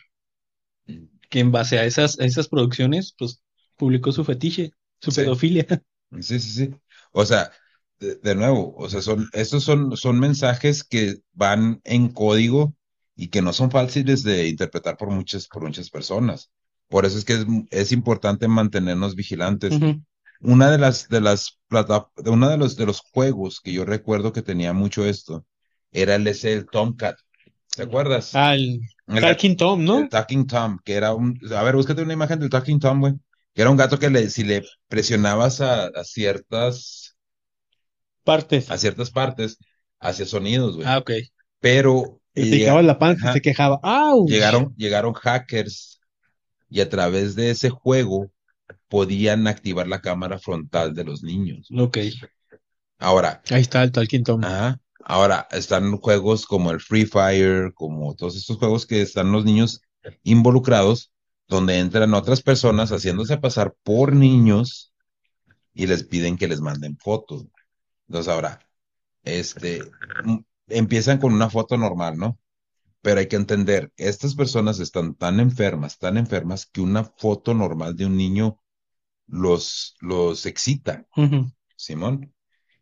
[1.30, 3.42] que en base a esas, a esas producciones, pues
[3.78, 5.22] publicó su fetiche, su Sí.
[5.22, 5.66] pedofilia.
[6.20, 6.70] Sí, sí, sí.
[7.14, 7.52] O sea,
[8.00, 12.76] de, de nuevo, o sea, son, estos son, son mensajes que van en código
[13.22, 16.52] y que no son fáciles de interpretar por muchas, por muchas personas.
[16.90, 19.80] Por eso es que es, es importante mantenernos vigilantes.
[20.42, 24.34] Una de las, de las plata, uno de los, de los juegos que yo recuerdo
[24.34, 25.46] que tenía mucho esto,
[25.92, 27.18] era el ese el Tomcat.
[27.76, 28.32] ¿Te acuerdas?
[28.36, 30.00] Ah, el El- Talking Tom, ¿no?
[30.00, 33.14] El Talking Tom, que era un, a ver, búscate una imagen del Talking Tom, güey.
[33.54, 37.18] Que era un gato que le, si le presionabas a, a ciertas,
[38.24, 38.70] Partes.
[38.70, 39.58] a ciertas partes,
[40.00, 40.88] hacía sonidos, güey.
[40.88, 41.12] Ah, ok.
[41.60, 43.80] Pero Y picaba la panza y ajá, se quejaba.
[43.84, 44.26] ¡Au!
[44.26, 46.00] llegaron, llegaron hackers
[46.70, 48.32] y a través de ese juego
[48.88, 51.68] podían activar la cámara frontal de los niños.
[51.78, 51.98] Ok.
[52.98, 54.44] Ahora, Ahí está el Talking Tom.
[54.44, 54.80] Ajá.
[55.04, 59.82] Ahora, están juegos como el Free Fire, como todos estos juegos que están los niños
[60.24, 61.12] involucrados,
[61.48, 64.94] donde entran otras personas haciéndose pasar por niños
[65.74, 67.46] y les piden que les manden fotos.
[68.08, 68.60] Entonces, ahora,
[69.24, 69.82] este,
[70.72, 72.40] empiezan con una foto normal, ¿no?
[73.02, 77.96] Pero hay que entender, estas personas están tan enfermas, tan enfermas, que una foto normal
[77.96, 78.62] de un niño
[79.28, 81.08] los, los excita.
[81.76, 82.34] Simón.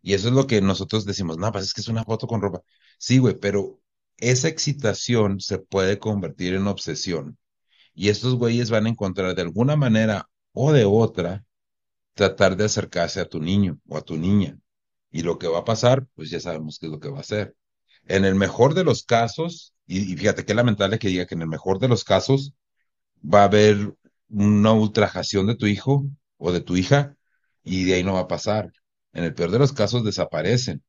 [0.01, 2.41] Y eso es lo que nosotros decimos, no, pues es que es una foto con
[2.41, 2.61] ropa.
[2.97, 3.79] Sí, güey, pero
[4.17, 7.37] esa excitación se puede convertir en obsesión.
[7.93, 11.45] Y estos güeyes van a encontrar de alguna manera o de otra
[12.13, 14.57] tratar de acercarse a tu niño o a tu niña.
[15.11, 17.21] Y lo que va a pasar, pues ya sabemos qué es lo que va a
[17.21, 17.55] hacer.
[18.09, 21.43] En el mejor de los casos, y, y fíjate qué lamentable que diga que en
[21.43, 22.53] el mejor de los casos
[23.23, 23.95] va a haber
[24.29, 26.05] una ultrajación de tu hijo
[26.37, 27.15] o de tu hija
[27.63, 28.71] y de ahí no va a pasar.
[29.13, 30.83] En el peor de los casos desaparecen.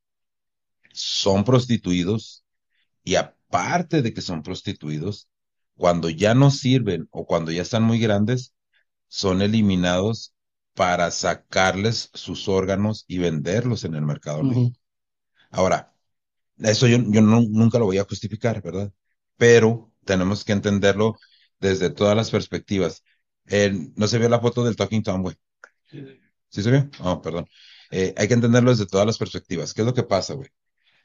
[0.93, 2.45] Son prostituidos
[3.05, 5.29] y aparte de que son prostituidos,
[5.77, 8.55] cuando ya no sirven o cuando ya están muy grandes,
[9.09, 10.35] son eliminados
[10.75, 14.63] para sacarles sus órganos y venderlos en el mercado negro.
[14.63, 14.73] Ujú.
[15.51, 15.90] Ahora,
[16.63, 18.93] eso yo, yo no- nunca lo voy a justificar, ¿verdad?
[19.37, 21.17] Pero tenemos que entenderlo
[21.61, 23.03] desde todas las perspectivas.
[23.47, 25.37] Eh, no se vio la foto del Talking Tom, güey.
[26.49, 26.89] ¿Sí se vio?
[27.01, 27.47] Oh, perdón.
[27.91, 29.75] Eh, hay que entenderlo desde todas las perspectivas.
[29.75, 30.49] ¿Qué es lo que pasa, güey?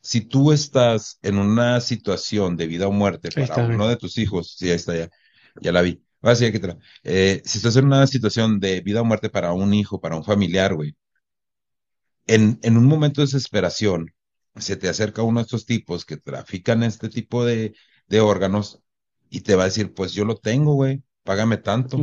[0.01, 4.17] Si tú estás en una situación de vida o muerte para está, uno de tus
[4.19, 5.09] hijos, sí, ahí está ya,
[5.61, 6.03] ya la vi.
[6.21, 9.29] Ahora sí, aquí te la- eh, si estás en una situación de vida o muerte
[9.29, 10.95] para un hijo, para un familiar, güey,
[12.27, 14.13] en, en un momento de desesperación,
[14.57, 17.75] se te acerca uno de estos tipos que trafican este tipo de,
[18.07, 18.81] de órganos
[19.29, 21.99] y te va a decir, pues yo lo tengo, güey, págame tanto.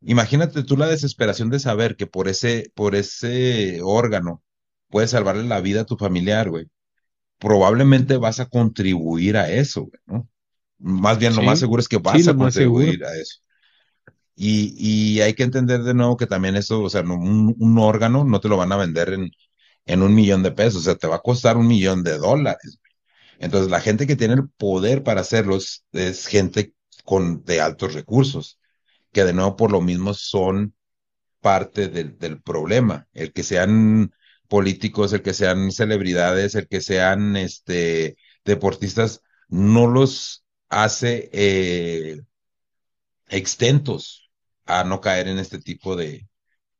[0.00, 4.42] Imagínate tú la desesperación de saber que por ese, por ese órgano
[4.88, 6.66] puedes salvarle la vida a tu familiar, güey.
[7.38, 10.28] Probablemente vas a contribuir a eso, güey, ¿no?
[10.78, 13.40] Más bien, lo más seguro es que vas sí, a contribuir a eso.
[14.34, 18.24] Y, y hay que entender de nuevo que también eso, o sea, un, un órgano
[18.24, 19.30] no te lo van a vender en,
[19.86, 22.78] en un millón de pesos, o sea, te va a costar un millón de dólares.
[23.38, 28.58] Entonces, la gente que tiene el poder para hacerlos es gente con, de altos recursos,
[29.12, 30.74] que de nuevo por lo mismo son
[31.40, 33.08] parte del, del problema.
[33.12, 34.12] El que sean
[34.48, 42.22] políticos, el que sean celebridades, el que sean este, deportistas, no los hace eh,
[43.28, 44.30] extentos
[44.66, 46.28] a no caer en este tipo de,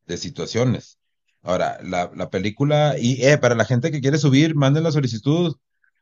[0.06, 0.98] de situaciones.
[1.46, 5.56] Ahora, la, la película, y eh, para la gente que quiere subir, manden la solicitud.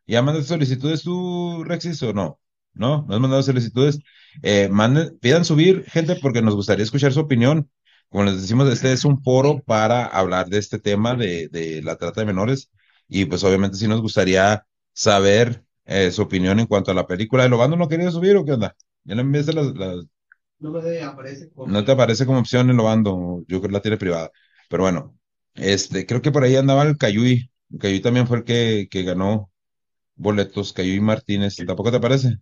[0.07, 2.41] ¿Ya mandaste solicitudes tú, Rexis, o no?
[2.75, 3.05] ¿No?
[3.09, 3.99] ¿No has mandado solicitudes?
[4.43, 7.71] Eh, manden, pidan subir, gente, porque nos gustaría escuchar su opinión.
[8.09, 11.97] Como les decimos, este es un foro para hablar de este tema de, de la
[11.97, 12.71] trata de menores.
[13.09, 17.45] Y pues obviamente sí nos gustaría saber eh, su opinión en cuanto a la película.
[17.45, 18.77] ¿El Obando no quería subir o qué onda?
[19.05, 20.07] ¿Ya le enviaste las, las-
[20.59, 23.41] No me aparece como- no te aparece como opción el Obando?
[23.49, 24.31] Yo creo que la tiene privada.
[24.69, 25.17] Pero bueno,
[25.55, 27.51] este, creo que por ahí andaba el Cayuy.
[27.71, 29.51] El Cayuy también fue el que, que ganó
[30.17, 31.57] boletos, Cayuy Martínez.
[31.67, 32.39] ¿Tampoco te parece?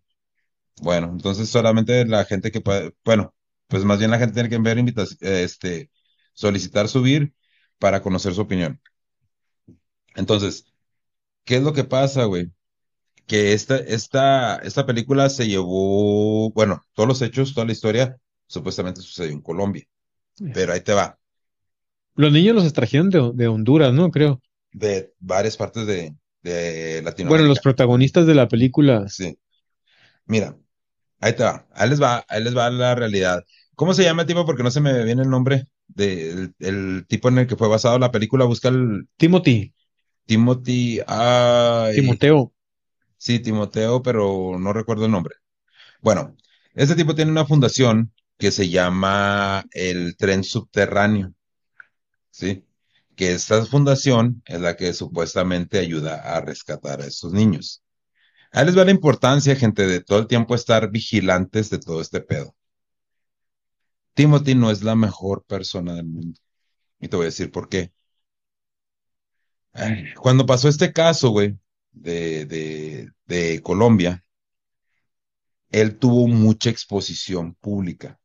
[0.83, 3.35] Bueno, entonces solamente la gente que puede, bueno,
[3.69, 5.91] pues más bien la gente tiene que enviar invitación, este,
[6.35, 7.35] solicitar subir
[7.79, 8.81] para conocer su opinión.
[10.15, 10.67] Entonces,
[11.45, 12.53] ¿qué es lo que pasa, güey?
[13.27, 19.03] Que esta, esta, esta película se llevó, bueno, todos los hechos, toda la historia, supuestamente
[19.03, 19.85] sucedió en Colombia.
[20.53, 21.19] Pero ahí te va,
[22.15, 24.11] Los niños los extrajeron de, de Honduras, ¿no?
[24.11, 24.41] Creo.
[24.73, 27.47] de varias partes de, de Bueno, Latinoamérica.
[27.47, 29.09] los protagonistas de la película.
[29.09, 29.39] Sí.
[30.27, 30.57] Mira,
[31.21, 33.45] ahí te va, ahí les va, ahí les va la realidad.
[33.77, 34.47] ¿Cómo se llama el tipo?
[34.47, 37.99] Porque no se me viene el nombre del el tipo en el que fue basado
[37.99, 38.45] la película.
[38.47, 39.75] Busca el Timothy,
[40.27, 41.01] Timothy.
[41.07, 42.53] Ay, Timoteo.
[43.17, 45.37] Sí, Timoteo, pero no recuerdo el nombre.
[46.03, 46.37] Bueno,
[46.75, 51.35] este tipo tiene una fundación que se llama el Tren Subterráneo,
[52.33, 52.67] ¿sí?
[53.15, 57.85] Que esta fundación es la que supuestamente ayuda a rescatar a estos niños.
[58.51, 62.21] Ahí les va la importancia, gente, de todo el tiempo estar vigilantes de todo este
[62.21, 62.57] pedo.
[64.15, 66.39] Timothy no es la mejor persona del mundo.
[67.01, 67.93] Y te voy a decir por qué.
[70.21, 71.59] Cuando pasó este caso, güey,
[71.93, 74.23] de, de, de Colombia,
[75.71, 78.21] él tuvo mucha exposición pública.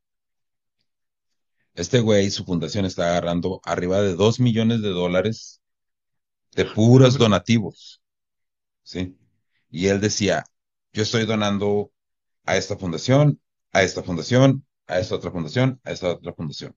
[1.78, 5.62] Este güey, su fundación está agarrando arriba de dos millones de dólares
[6.50, 8.02] de puros donativos,
[8.82, 9.16] ¿sí?
[9.70, 10.44] Y él decía,
[10.92, 11.92] yo estoy donando
[12.44, 16.74] a esta fundación, a esta fundación, a esta otra fundación, a esta otra fundación.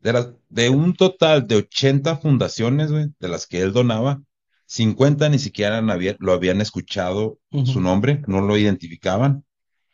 [0.00, 4.20] De, las, de un total de 80 fundaciones, güey, de las que él donaba,
[4.66, 9.44] 50 ni siquiera lo habían escuchado su nombre, no lo identificaban,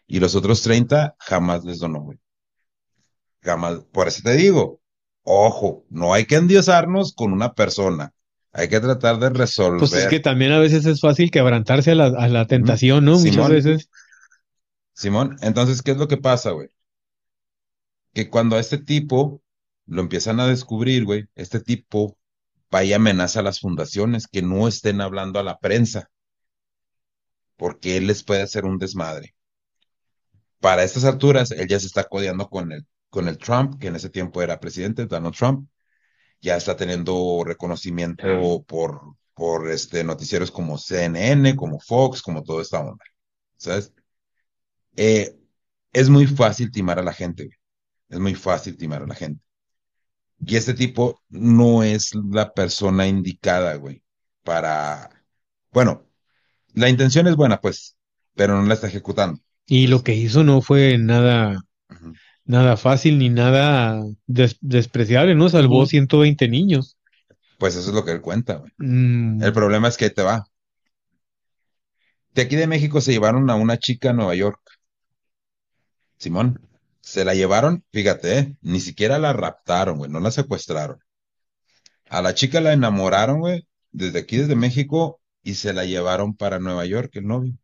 [0.07, 2.19] y los otros 30 jamás les donó, güey.
[3.93, 4.81] Por eso te digo,
[5.23, 8.13] ojo, no hay que endiosarnos con una persona.
[8.53, 9.79] Hay que tratar de resolver.
[9.79, 13.19] Pues es que también a veces es fácil quebrantarse a la, a la tentación, ¿no?
[13.19, 13.91] Muchas veces.
[14.95, 16.69] Simón, entonces, ¿qué es lo que pasa, güey?
[18.15, 19.43] Que cuando a este tipo
[19.87, 22.19] lo empiezan a descubrir, güey, este tipo
[22.75, 26.11] va y amenaza a las fundaciones que no estén hablando a la prensa,
[27.57, 29.35] porque él les puede hacer un desmadre.
[30.61, 32.87] Para estas alturas, él ya se está codeando con el,
[33.19, 35.69] con el Trump, que en ese tiempo era presidente, Donald Trump,
[36.41, 42.79] ya está teniendo reconocimiento por, por este, noticieros como CNN, como Fox, como toda esta
[42.79, 43.05] onda,
[43.57, 43.93] ¿sabes?
[44.95, 45.37] Eh,
[45.93, 47.51] es muy fácil timar a la gente.
[48.09, 49.43] Es muy fácil timar a la gente.
[50.39, 54.01] Y este tipo no es la persona indicada, güey,
[54.45, 55.11] para...
[55.73, 56.07] Bueno,
[56.73, 57.97] la intención es buena, pues,
[58.37, 59.41] pero no la está ejecutando.
[59.67, 61.61] Y lo que hizo no fue nada,
[62.49, 65.49] nada fácil ni nada des- despreciable, ¿no?
[65.49, 66.97] Salvó 120 niños.
[67.59, 68.73] Pues eso es lo que él cuenta, güey.
[68.79, 70.45] Mm, El problema es que te va.
[72.35, 74.61] De aquí de México se llevaron a una chica a Nueva York.
[76.19, 76.61] Simón,
[77.01, 78.57] se la llevaron, fíjate, ¿eh?
[78.61, 81.01] ni siquiera la raptaron, güey, no la secuestraron.
[82.11, 86.59] A la chica la enamoraron, güey, desde aquí, desde México, y se la llevaron para
[86.59, 87.55] Nueva York, el novio.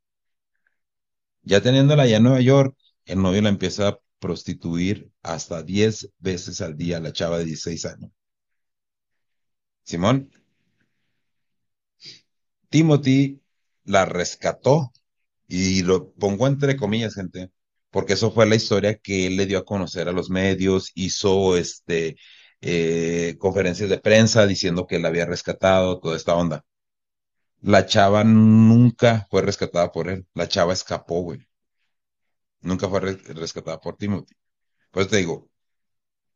[1.42, 6.63] Ya teniéndola allá en Nueva York, el novio la empieza a prostituir hasta 10 veces
[6.63, 8.11] al día, la chava de 16 años.
[9.83, 10.31] Simón,
[12.71, 13.43] Timothy
[13.85, 14.93] la rescató
[15.47, 17.51] y lo pongo entre comillas, gente,
[17.91, 21.59] porque eso fue la historia que él le dio a conocer a los medios, hizo
[21.59, 22.17] este
[22.63, 26.65] eh, conferencias de prensa diciendo que la había rescatado, toda esta onda.
[27.61, 31.47] La chava nunca fue rescatada por él, la chava escapó, güey.
[32.64, 34.35] Nunca fue re- rescatada por Timothy.
[34.92, 35.50] Pues te digo,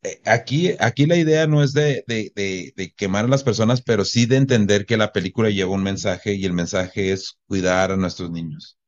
[0.02, 3.82] eh, aquí, aquí la idea no es de, de, de, de quemar a las personas,
[3.82, 7.92] pero sí de entender que la película lleva un mensaje y el mensaje es cuidar
[7.92, 8.78] a nuestros niños.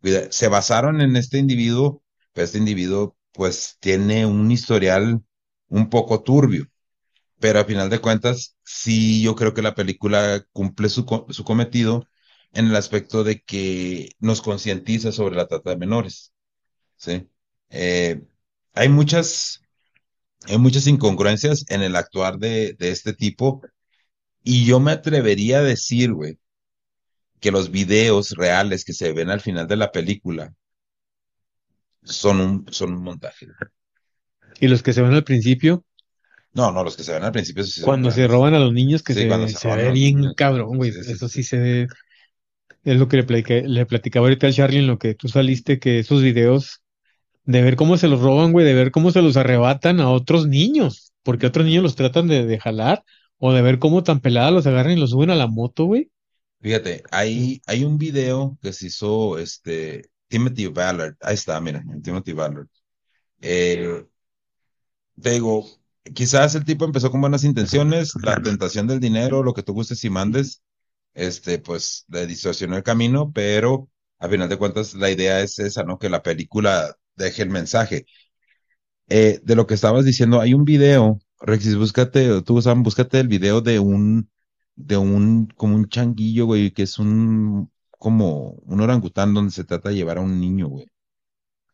[0.00, 5.22] Cuida- Se basaron en este individuo, pero este individuo pues tiene un historial
[5.68, 6.66] un poco turbio,
[7.38, 11.44] pero a final de cuentas sí yo creo que la película cumple su, co- su
[11.44, 12.06] cometido
[12.52, 16.32] en el aspecto de que nos concientiza sobre la trata de menores,
[17.00, 17.28] ¿sí?
[17.70, 18.22] Eh,
[18.74, 19.62] hay muchas,
[20.46, 23.62] hay muchas incongruencias en el actuar de, de este tipo
[24.44, 26.38] y yo me atrevería a decir, güey,
[27.38, 30.54] que los videos reales que se ven al final de la película
[32.04, 33.46] son un, son un montaje.
[34.60, 35.84] y los que se van al principio,
[36.52, 39.02] No, no, los que se ven al principio sí cuando se roban a los niños,
[39.02, 40.34] que Sí, se, se se ve bien niños.
[40.34, 40.92] cabrón, güey.
[41.00, 41.42] Sí, Eso sí.
[41.42, 41.88] se ve.
[42.84, 46.22] Es lo que le platicaba ahorita al Charlie en lo que tú saliste, que esos
[46.22, 46.79] videos
[47.50, 50.46] de ver cómo se los roban, güey, de ver cómo se los arrebatan a otros
[50.46, 53.04] niños, porque otros niños los tratan de, de jalar,
[53.38, 56.10] o de ver cómo tan pelada los agarran y los suben a la moto, güey.
[56.60, 61.16] Fíjate, hay, hay un video que se hizo este Timothy Ballard.
[61.20, 62.66] Ahí está, mira, Timothy Ballard.
[63.40, 64.04] Eh,
[65.20, 65.66] te digo,
[66.14, 70.04] quizás el tipo empezó con buenas intenciones, la tentación del dinero, lo que tú gustes
[70.04, 70.62] y mandes,
[71.14, 75.82] este, pues le distorsionó el camino, pero a final de cuentas la idea es esa,
[75.82, 75.98] ¿no?
[75.98, 78.06] Que la película deje el mensaje.
[79.08, 83.28] Eh, de lo que estabas diciendo, hay un video, Rexis, búscate, tú Sam, búscate el
[83.28, 84.30] video de un,
[84.76, 89.88] de un, como un changuillo, güey, que es un, como un orangután donde se trata
[89.88, 90.86] de llevar a un niño, güey.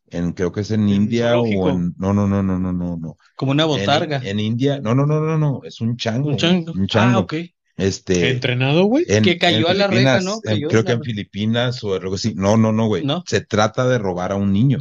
[0.08, 2.96] En, creo que es en ¿En India o en, no, no, no, no, no, no,
[2.96, 3.16] no.
[3.34, 4.20] Como una botarga.
[4.24, 6.72] en India, no, no, no, no, no, es un chango, Un chango.
[6.72, 7.18] un chango.
[7.18, 7.34] Ah, ok.
[7.76, 9.04] Este, Entrenado, güey.
[9.08, 10.40] en, Que cayó en a la reja, ¿no?
[10.40, 11.02] Cayó creo que en.
[11.02, 12.34] Filipinas o algo así.
[12.34, 13.04] No, no, no, güey.
[13.04, 13.22] ¿No?
[13.26, 14.78] Se trata de robar a un niño.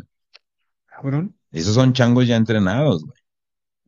[1.05, 1.35] Cabrón.
[1.51, 3.17] Esos son changos ya entrenados, güey.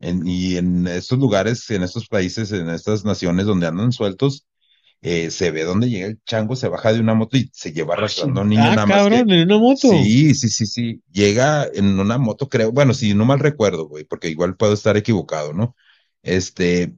[0.00, 4.46] En- y en estos lugares, en estos países, en estas naciones donde andan sueltos,
[5.02, 7.94] eh, se ve donde llega el chango, se baja de una moto y se lleva
[7.94, 9.88] arrastrando a un niño Ah, nada más que- cabrón, en una moto.
[9.90, 11.02] Sí, sí, sí, sí.
[11.10, 12.70] Llega en una moto, creo.
[12.72, 15.74] Bueno, si no mal recuerdo, güey, porque igual puedo estar equivocado, ¿no?
[16.22, 16.94] Este,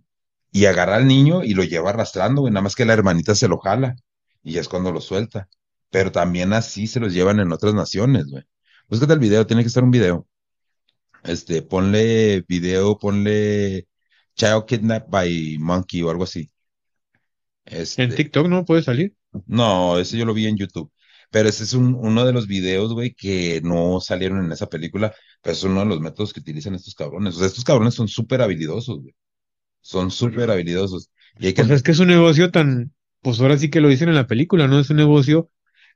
[0.52, 3.48] y agarra al niño y lo lleva arrastrando, güey, nada más que la hermanita se
[3.48, 3.96] lo jala
[4.42, 5.48] y es cuando lo suelta.
[5.90, 8.44] Pero también así se los llevan en otras naciones, güey.
[8.90, 10.26] Búscate el video, tiene que estar un video.
[11.22, 13.86] Este, ponle video, ponle
[14.34, 16.50] Child Kidnapped by Monkey o algo así.
[17.64, 19.14] Este, En TikTok no puede salir.
[19.46, 20.90] no, ese yo lo vi en YouTube.
[21.30, 25.14] Pero ese es un, uno de los videos, güey, que no salieron en esa película,
[25.40, 27.36] pero es uno de los métodos que utilizan estos cabrones.
[27.36, 29.14] O sea, estos cabrones son súper habilidosos, güey.
[29.82, 31.10] Son súper habilidosos.
[31.38, 33.88] Y hay que, Pues es que es un negocio tan, pues ahora sí que lo
[33.88, 34.80] dicen en la película, ¿no?
[34.80, 35.50] Es un negocio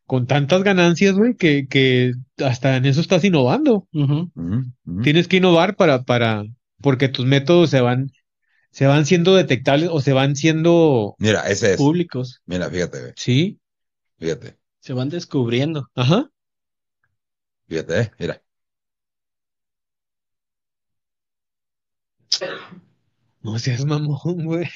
[0.07, 3.89] con tantas ganancias, güey, que, que hasta en eso estás innovando.
[5.03, 6.45] Tienes que innovar para, para,
[6.81, 8.11] porque tus métodos se van,
[8.71, 11.77] se van siendo detectables o se van siendo Mira, ese es.
[11.79, 12.43] Públicos.
[12.47, 13.13] Mira, fíjate, güey.
[13.17, 13.59] Sí,
[14.19, 14.59] Fíjate.
[14.81, 15.89] Se van descubriendo.
[15.95, 16.31] ajá.
[17.67, 18.11] Fíjate, eh.
[18.19, 18.43] Mira.
[23.43, 24.67] No seas mamón, güey.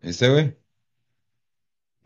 [0.00, 0.56] ¿Viste, güey?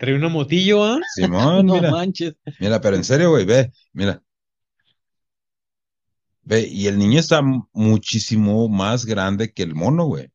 [0.01, 0.99] Trae una motillo, ¿ah?
[1.15, 1.91] Simón, No mira.
[1.93, 2.35] manches.
[2.59, 4.23] Mira, pero en serio, güey, ve, mira.
[6.43, 7.41] Ve, y el niño está
[7.73, 10.31] muchísimo más grande que el mono, güey.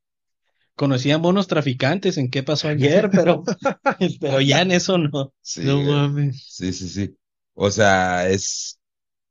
[0.76, 3.44] Conocía monos traficantes en qué pasó ayer, pero,
[4.20, 5.34] pero ya en eso no.
[5.42, 5.86] Sí, No güey.
[5.86, 6.48] mames.
[6.48, 7.18] Sí, sí, sí.
[7.54, 8.80] O sea, es,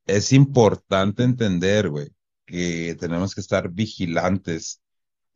[0.06, 2.10] es importante entender, güey,
[2.46, 4.82] que tenemos que estar vigilantes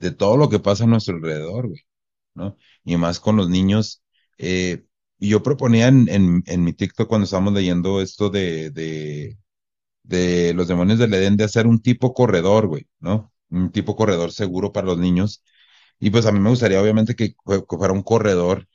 [0.00, 1.82] de todo lo que pasa a nuestro alrededor, güey,
[2.34, 2.58] ¿no?
[2.84, 4.02] Y más con los niños.
[4.38, 4.86] Eh,
[5.18, 9.38] y yo proponía en, en, en mi TikTok cuando estábamos leyendo esto de, de,
[10.04, 13.32] de los demonios del Edén de hacer un tipo corredor, güey, ¿no?
[13.50, 15.44] Un tipo corredor seguro para los niños.
[16.00, 18.66] Y pues a mí me gustaría obviamente que, fue- que fuera un corredor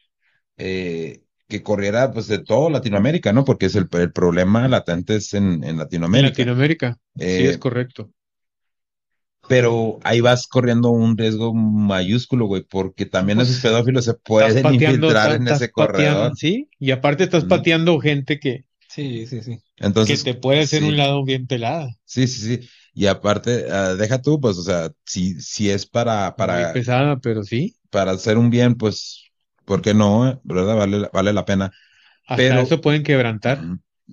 [0.58, 3.46] eh, que corriera pues de todo Latinoamérica, ¿no?
[3.46, 5.78] Porque es el, el problema latente es en, en
[6.12, 6.24] En Latinoamérica.
[6.24, 6.98] Latinoamérica.
[7.26, 8.10] Sí, Eh, es correcto.
[9.48, 15.08] Pero ahí vas corriendo un riesgo mayúsculo, güey, porque también esos pedófilos se pueden pateando,
[15.08, 16.38] infiltrar estás- en estás ese pateando, corredor.
[16.38, 17.48] sí, y aparte estás Mm.
[17.50, 19.60] pateando gente que, Sí, sí, sí.
[20.06, 20.88] que te puede hacer sí.
[20.88, 22.70] un lado bien pelada, Sí, sí, sí.
[22.94, 27.18] Y aparte, ah, deja tú, pues, o sea, si, si es para, muy para, pesada,
[27.20, 29.24] pero sí, para hacer un bien, pues,
[29.66, 30.30] ¿por qué no?
[30.30, 30.40] eh?
[30.44, 30.76] ¿Verdad?
[30.76, 31.72] Vale, vale la pena.
[32.28, 33.62] hasta Pero- eso pueden quebrantar.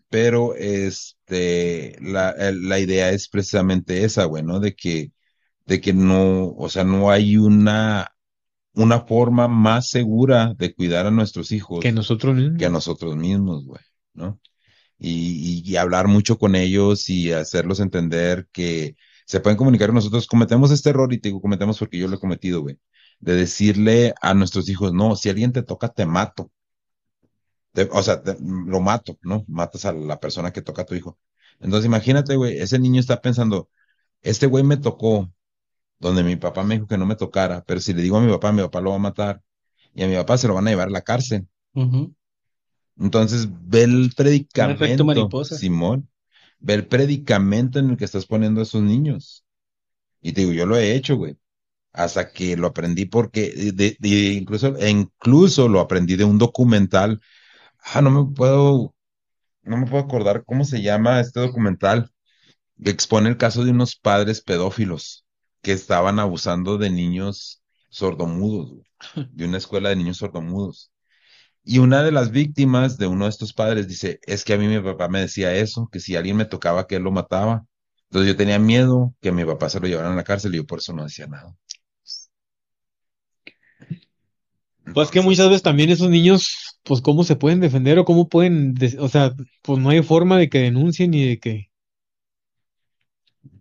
[0.08, 4.60] Pero este, la, el- la idea es precisamente esa, güey, ¿no?
[4.60, 5.12] De que,
[5.70, 8.10] de que no, o sea, no hay una,
[8.74, 12.58] una forma más segura de cuidar a nuestros hijos Que nosotros mismos.
[12.58, 13.82] que a nosotros mismos, güey,
[14.14, 14.40] ¿no?
[14.98, 18.96] Y, y, y hablar mucho con ellos y hacerlos entender que
[19.26, 20.26] se pueden comunicar con nosotros.
[20.28, 22.78] Cometemos este error y te digo, cometemos porque yo lo he cometido, güey,
[23.20, 26.50] de decirle a nuestros hijos, no, si alguien te toca, te mato.
[27.72, 29.44] Te- o sea, te- lo mato, ¿no?
[29.48, 31.18] Matas a la persona que toca a tu hijo.
[31.60, 33.68] Entonces, imagínate, güey, ese niño está pensando,
[34.22, 35.32] este güey me tocó
[36.00, 38.32] donde mi papá me dijo que no me tocara, pero si le digo a mi
[38.32, 39.42] papá, mi papá lo va a matar
[39.94, 41.48] y a mi papá se lo van a llevar a la cárcel.
[42.98, 45.56] Entonces, ve el predicamento, mariposa.
[45.56, 46.08] Simón,
[46.58, 49.44] ve el predicamento en el que estás poniendo a esos niños.
[50.22, 51.38] Y te digo, yo lo he hecho, güey,
[51.92, 57.20] hasta que lo aprendí porque, de, de- incluso, e incluso lo aprendí de un documental.
[57.84, 58.94] Ah, no me puedo,
[59.62, 62.12] no me puedo acordar cómo se llama este documental,
[62.82, 65.26] que expone el caso de unos padres pedófilos
[65.62, 68.84] que estaban abusando de niños sordomudos, güey,
[69.32, 70.92] de una escuela de niños sordomudos.
[71.64, 74.66] Y una de las víctimas de uno de estos padres dice, es que a mí
[74.68, 77.66] mi papá me decía eso, que si alguien me tocaba, que él lo mataba.
[78.10, 80.66] Entonces yo tenía miedo que mi papá se lo llevaran a la cárcel y yo
[80.66, 81.54] por eso no decía nada.
[84.94, 88.74] Pues que muchas veces también esos niños, pues cómo se pueden defender o cómo pueden,
[88.74, 91.69] de- o sea, pues no hay forma de que denuncien ni de que,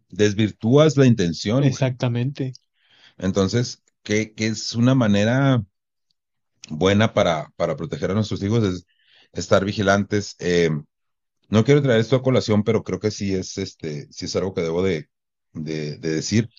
[0.10, 1.60] Desvirtúas la intención.
[1.60, 1.70] güey.
[1.70, 2.54] exactamente.
[3.18, 5.64] Entonces, ¿qué, qué es una manera
[6.70, 8.64] buena para, para proteger a nuestros hijos?
[8.64, 8.86] Es
[9.34, 10.36] estar vigilantes.
[10.40, 10.70] Eh,
[11.50, 14.54] no quiero traer esto a colación, pero creo que sí es, este, sí es algo
[14.54, 15.08] que debo de,
[15.54, 16.50] de, de decir.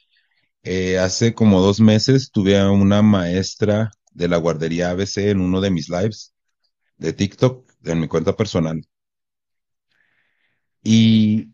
[0.64, 5.60] Eh, hace como dos meses tuve a una maestra de la guardería ABC en uno
[5.60, 6.34] de mis lives
[6.98, 8.82] de TikTok, en mi cuenta personal.
[10.82, 11.48] Y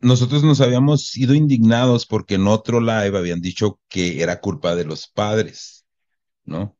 [0.00, 4.84] nosotros nos habíamos ido indignados porque en otro live habían dicho que era culpa de
[4.84, 5.86] los padres,
[6.44, 6.76] ¿no?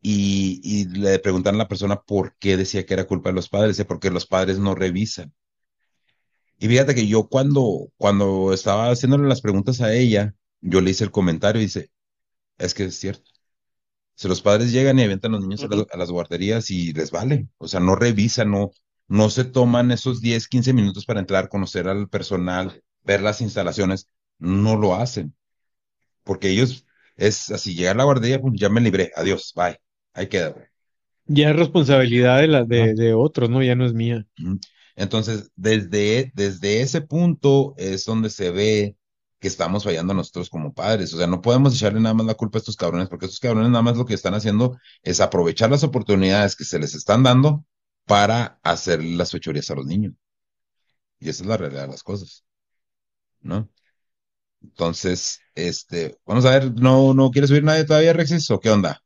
[0.00, 3.48] Y, y le preguntaron a la persona por qué decía que era culpa de los
[3.48, 5.34] padres, porque los padres no revisan.
[6.58, 11.04] Y fíjate que yo cuando, cuando estaba haciéndole las preguntas a ella, yo le hice
[11.04, 11.90] el comentario y dice,
[12.58, 13.30] es que es cierto.
[14.14, 16.92] Si los padres llegan y avientan a los niños a, las, a las guarderías y
[16.92, 18.70] les vale, o sea, no revisan, no,
[19.08, 24.08] no se toman esos 10, 15 minutos para entrar, conocer al personal, ver las instalaciones,
[24.38, 25.34] no lo hacen.
[26.24, 26.86] Porque ellos,
[27.16, 29.80] es así, llegar a la guardería, pues ya me libré, adiós, bye,
[30.14, 30.50] ahí queda.
[30.50, 30.66] güey.
[31.26, 33.62] Ya es responsabilidad de la, de, de otros, ¿no?
[33.62, 34.26] Ya no es mía.
[34.94, 38.96] Entonces, desde, desde ese punto es donde se ve
[39.40, 41.12] que estamos fallando nosotros como padres.
[41.12, 43.70] O sea, no podemos echarle nada más la culpa a estos cabrones, porque estos cabrones
[43.70, 47.64] nada más lo que están haciendo es aprovechar las oportunidades que se les están dando
[48.06, 50.14] para hacer las fechorías a los niños.
[51.18, 52.44] Y esa es la realidad de las cosas.
[53.40, 53.68] ¿No?
[54.62, 58.50] Entonces, este, vamos a ver, ¿no, no quiere subir nadie todavía, Rexis?
[58.50, 59.02] ¿O qué onda?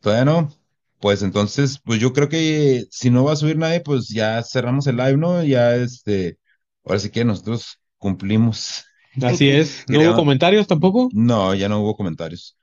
[0.00, 0.52] ¿Todavía no?
[1.00, 4.86] Pues entonces, pues yo creo que si no va a subir nadie, pues ya cerramos
[4.86, 5.44] el live, ¿no?
[5.44, 6.38] Ya este,
[6.84, 8.84] ahora sí que nosotros cumplimos.
[9.22, 9.84] Así es.
[9.88, 11.08] ¿No hubo comentarios tampoco?
[11.12, 12.56] No, ya no hubo comentarios.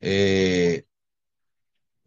[0.00, 0.84] Eh,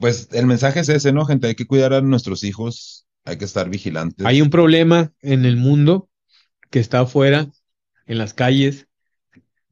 [0.02, 1.48] pues el mensaje es ese, ¿no, gente?
[1.48, 4.26] Hay que cuidar a nuestros hijos, hay que estar vigilantes.
[4.26, 6.10] Hay un problema en el mundo
[6.70, 7.48] que está afuera,
[8.08, 8.88] en las calles.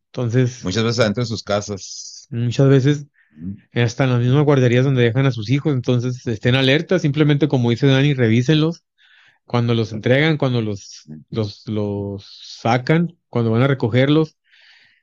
[0.06, 2.28] Entonces, Muchas veces adentro de sus casas.
[2.30, 3.06] muchas veces
[3.74, 7.70] hasta en las mismas guarderías donde dejan a sus hijos, entonces estén alertas, simplemente como
[7.70, 8.84] dice Dani, revísenlos
[9.46, 14.38] cuando los entregan, cuando los, los, los sacan, cuando van a recogerlos.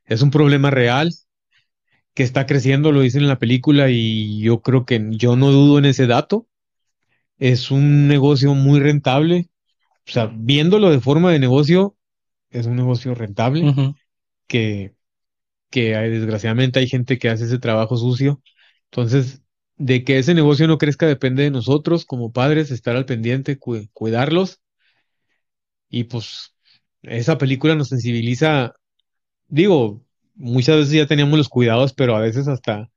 [0.04, 1.12] Es un problema real
[2.16, 5.78] que está creciendo, lo dicen en la película, y yo creo que yo no dudo
[5.80, 6.48] en ese dato.
[7.38, 9.50] Es un negocio muy rentable.
[10.08, 11.96] O sea, viéndolo de forma de negocio,
[12.50, 13.72] es un negocio rentable
[14.48, 14.94] que,
[15.70, 18.42] que hay- desgraciadamente hay gente que hace ese trabajo sucio.
[18.92, 19.42] Entonces,
[19.78, 23.88] de que ese negocio no crezca depende de nosotros como padres, estar al pendiente, cu-
[23.94, 24.60] cuidarlos.
[25.88, 26.54] Y pues
[27.02, 28.74] esa película nos sensibiliza,
[29.48, 30.05] digo,
[30.36, 32.90] muchas veces ya teníamos los cuidados, pero a veces hasta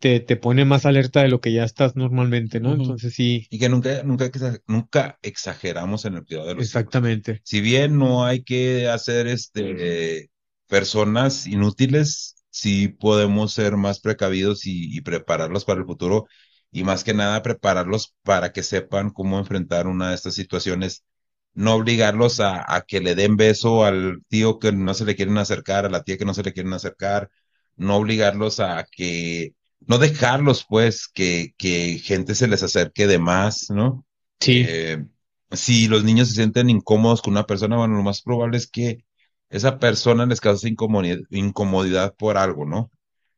[0.00, 2.74] te, te pone más alerta de lo que ya estás normalmente, ¿no?
[2.74, 4.30] Entonces sí, Y que nunca, nunca,
[4.66, 6.94] nunca exageramos en el cuidado de los hijos.
[6.94, 7.42] exactamente.
[7.42, 10.30] Si bien no hay que hacer este
[10.68, 16.26] personas inútiles, sí podemos ser más precavidos y, y prepararlos para el futuro
[16.70, 21.04] y más que nada prepararlos para que sepan cómo enfrentar una de estas situaciones.
[21.54, 25.38] No obligarlos a, a que le den beso al tío que no se le quieren
[25.38, 27.30] acercar, a la tía que no se le quieren acercar,
[27.76, 33.70] no obligarlos a que, no dejarlos pues que, que gente se les acerque de más,
[33.70, 34.06] ¿no?
[34.40, 35.04] Sí, Eh,
[35.50, 39.04] si los niños se sienten incómodos con una persona, bueno, lo más probable es que
[39.50, 42.90] esa persona les cause incomodidad, incomodidad por algo, ¿no?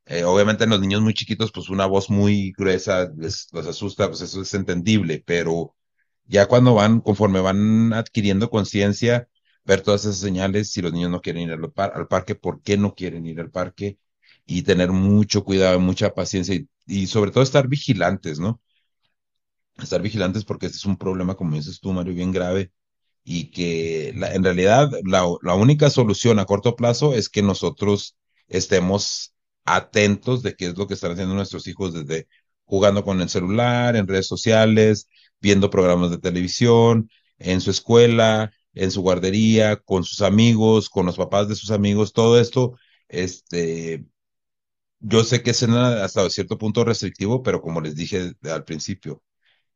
[0.06, 4.08] Eh, obviamente en los niños muy chiquitos, pues una voz muy gruesa les, los asusta,
[4.08, 5.74] pues eso es entendible, pero
[6.26, 9.28] ya cuando van, conforme van adquiriendo conciencia,
[9.64, 12.62] ver todas esas señales, si los niños no quieren ir al, par- al parque, ¿por
[12.62, 13.98] qué no quieren ir al parque?
[14.46, 18.60] Y tener mucho cuidado, mucha paciencia y, sobre todo estar vigilantes, ¿no?
[19.78, 22.72] estar vigilantes porque este es un problema, como dices tú, Mario, bien grave
[23.24, 28.16] y que en realidad la, la única solución a corto plazo es que nosotros
[28.48, 32.28] estemos atentos de qué es lo que están haciendo nuestros hijos desde
[32.64, 35.08] jugando con el celular, en redes sociales,
[35.40, 41.16] viendo programas de televisión, en su escuela, en su guardería, con sus amigos, con los
[41.16, 42.76] papás de sus amigos, todo esto,
[43.08, 44.04] este,
[45.00, 49.22] yo sé que es hasta cierto punto restrictivo, pero como les dije al principio,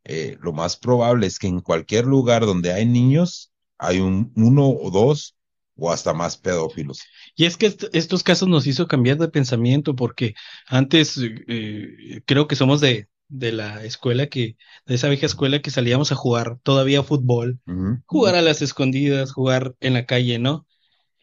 [0.04, 4.68] eh, lo más probable es que en cualquier lugar donde hay niños, hay un uno
[4.70, 5.37] o dos
[5.78, 7.00] o hasta más pedófilos.
[7.36, 10.34] Y es que est- estos casos nos hizo cambiar de pensamiento porque
[10.66, 11.18] antes
[11.48, 14.56] eh, creo que somos de, de la escuela que,
[14.86, 18.02] de esa vieja escuela que salíamos a jugar todavía fútbol, Ujú.
[18.06, 20.66] jugar a las escondidas, jugar en la calle, ¿no?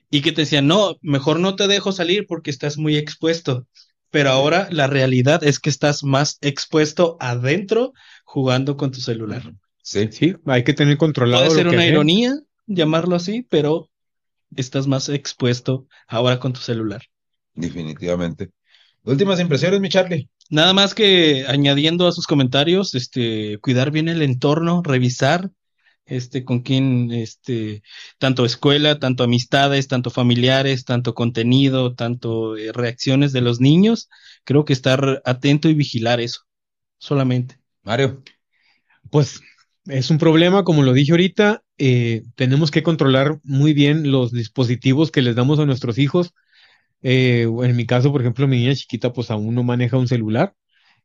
[0.09, 3.67] Y que te decían, no, mejor no te dejo salir porque estás muy expuesto.
[4.11, 7.93] Pero ahora la realidad es que estás más expuesto adentro
[8.25, 9.53] jugando con tu celular.
[9.83, 12.33] Sí, sí, hay que tener controlado Puede lo ser que una ironía
[12.65, 13.89] llamarlo así, pero
[14.55, 17.01] estás más expuesto ahora con tu celular.
[17.53, 18.51] definitivamente.
[19.03, 20.29] Últimas impresiones, mi Charlie.
[20.49, 25.51] Nada más que añadiendo a sus comentarios, este, cuidar bien el entorno, revisar,
[26.05, 27.81] este, con quién, este,
[28.19, 34.09] tanto escuela, tanto amistades, tanto familiares, tanto contenido, tanto eh, reacciones de los niños.
[34.43, 36.41] Creo que estar atento y vigilar eso,
[36.97, 37.59] solamente.
[37.83, 38.23] Mario.
[39.09, 39.41] Pues
[39.85, 45.11] es un problema, como lo dije ahorita, eh, tenemos que controlar muy bien los dispositivos
[45.11, 46.33] que les damos a nuestros hijos.
[47.01, 50.55] Eh, en mi caso, por ejemplo, mi niña chiquita pues aún no maneja un celular.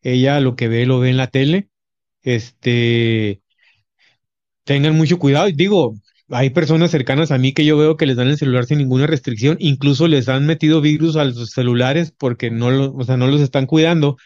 [0.03, 1.69] Ella lo que ve lo ve en la tele.
[2.23, 3.43] Este,
[4.65, 5.49] tengan mucho cuidado.
[5.53, 5.95] Digo,
[6.31, 9.07] hay personas cercanas a mí que yo veo que les dan el celular sin ninguna
[9.07, 13.41] restricción, incluso les han metido virus a los celulares porque no o sea, no los
[13.41, 14.17] están cuidando.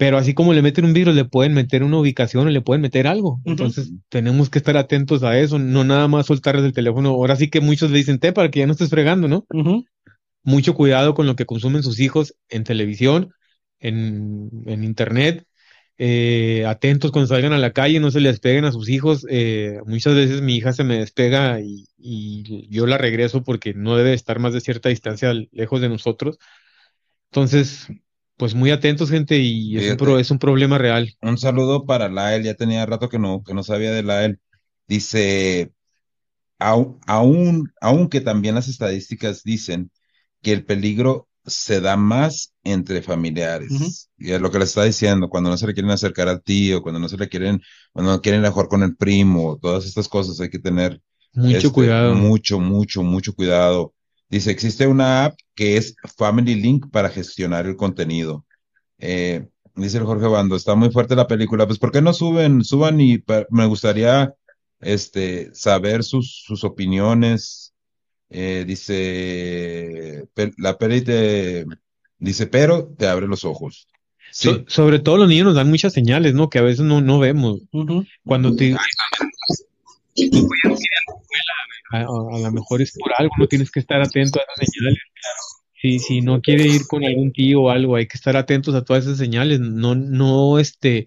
[0.00, 2.80] Pero así como le meten un virus, le pueden meter una ubicación o le pueden
[2.80, 3.42] meter algo.
[3.44, 7.10] Entonces, tenemos que estar atentos a eso, no nada más soltarles el teléfono.
[7.10, 9.44] Ahora sí que muchos le dicen, te para que ya no estés fregando, ¿no?
[10.42, 13.34] Mucho cuidado con lo que consumen sus hijos en televisión,
[13.78, 15.44] en, en internet.
[15.98, 19.26] Eh, atentos cuando salgan a la calle, no se les peguen a sus hijos.
[19.28, 23.96] Eh, muchas veces mi hija se me despega y, y yo la regreso porque no
[23.96, 26.38] debe estar más de cierta distancia lejos de nosotros.
[27.30, 27.88] Entonces,
[28.40, 31.14] pues muy atentos, gente, y es un, pro- es un problema real.
[31.22, 34.40] Un saludo para Lael, ya tenía rato que no, que no sabía de Lael.
[34.88, 35.72] Dice,
[36.58, 39.90] au- aún, aunque también las estadísticas dicen
[40.42, 44.04] que el peligro se da más entre familiares.
[44.18, 46.82] Y es lo que le está diciendo, cuando no se le quieren acercar al tío,
[46.82, 47.62] cuando no se le quieren,
[47.92, 51.00] cuando no quieren jugar con el primo, todas estas cosas hay que tener
[51.34, 52.14] Mucho este, cuidado.
[52.14, 53.94] Mucho, mucho, mucho cuidado.
[54.30, 58.46] Dice, existe una app que es Family Link para gestionar el contenido.
[58.98, 61.66] Eh, dice el Jorge Bando, está muy fuerte la película.
[61.66, 62.62] Pues, ¿por qué no suben?
[62.64, 64.32] Suban y me gustaría
[64.80, 67.74] este, saber sus, sus opiniones.
[68.28, 70.28] Eh, dice,
[70.58, 71.66] la peli te,
[72.18, 73.88] dice, pero te abre los ojos.
[74.30, 76.48] Sí, So- sobre todo los niños nos dan muchas señales, ¿no?
[76.48, 77.62] Que a veces no, no vemos.
[78.24, 78.76] Cuando te...
[81.92, 84.72] A, a- a lo mejor es por algo, no tienes que estar atento a esas
[84.74, 84.98] señales.
[85.80, 88.84] Si, si no quiere ir con algún tío o algo, hay que estar atentos a
[88.84, 89.60] todas esas señales.
[89.60, 91.06] No, no, este,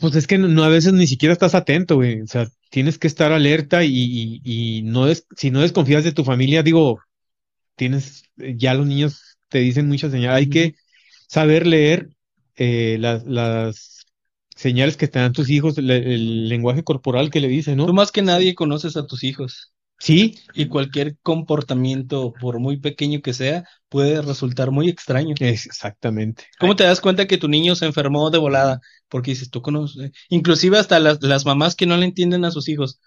[0.00, 2.20] pues es que no, a veces ni siquiera estás atento, güey.
[2.22, 4.40] O sea, tienes que estar alerta y, y,
[4.78, 7.00] y no des- si no desconfías de tu familia, digo,
[7.76, 10.36] tienes, ya los niños te dicen muchas señales.
[10.38, 10.74] Hay que
[11.28, 12.10] saber leer
[12.56, 13.91] eh, las, las
[14.62, 17.86] señales que te dan tus hijos, el, el lenguaje corporal que le dicen, ¿no?
[17.86, 19.72] Tú más que nadie conoces a tus hijos.
[19.98, 20.36] Sí.
[20.54, 25.34] Y cualquier comportamiento, por muy pequeño que sea, puede resultar muy extraño.
[25.38, 26.44] Exactamente.
[26.58, 28.80] ¿Cómo te das cuenta que tu niño se enfermó de volada?
[29.08, 32.68] Porque dices, tú conoces, inclusive hasta las, las mamás que no le entienden a sus
[32.68, 32.98] hijos.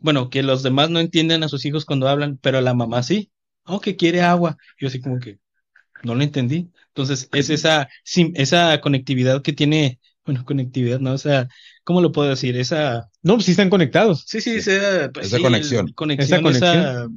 [0.00, 3.30] Bueno, que los demás no entienden a sus hijos cuando hablan, pero la mamá sí.
[3.64, 4.56] Oh, que quiere agua.
[4.78, 5.38] Yo así como que
[6.02, 6.70] no lo entendí.
[6.88, 11.12] Entonces, es esa, sim- esa conectividad que tiene, bueno, conectividad, ¿no?
[11.12, 11.48] O sea,
[11.84, 12.54] ¿cómo lo puedo decir?
[12.58, 14.24] Esa, No, pues sí están conectados.
[14.26, 15.88] sí, sí, esa, pues Esa sí, conexión.
[15.88, 17.08] el- conexión, Esa esa,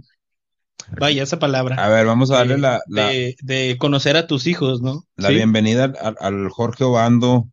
[0.98, 1.76] vaya, esa palabra.
[1.76, 5.06] a ver, vamos a darle de, la, la, de, de conocer a tus hijos, ¿no?
[5.18, 5.36] la Sí.
[5.36, 7.50] bienvenida al, al- Jorge Obando.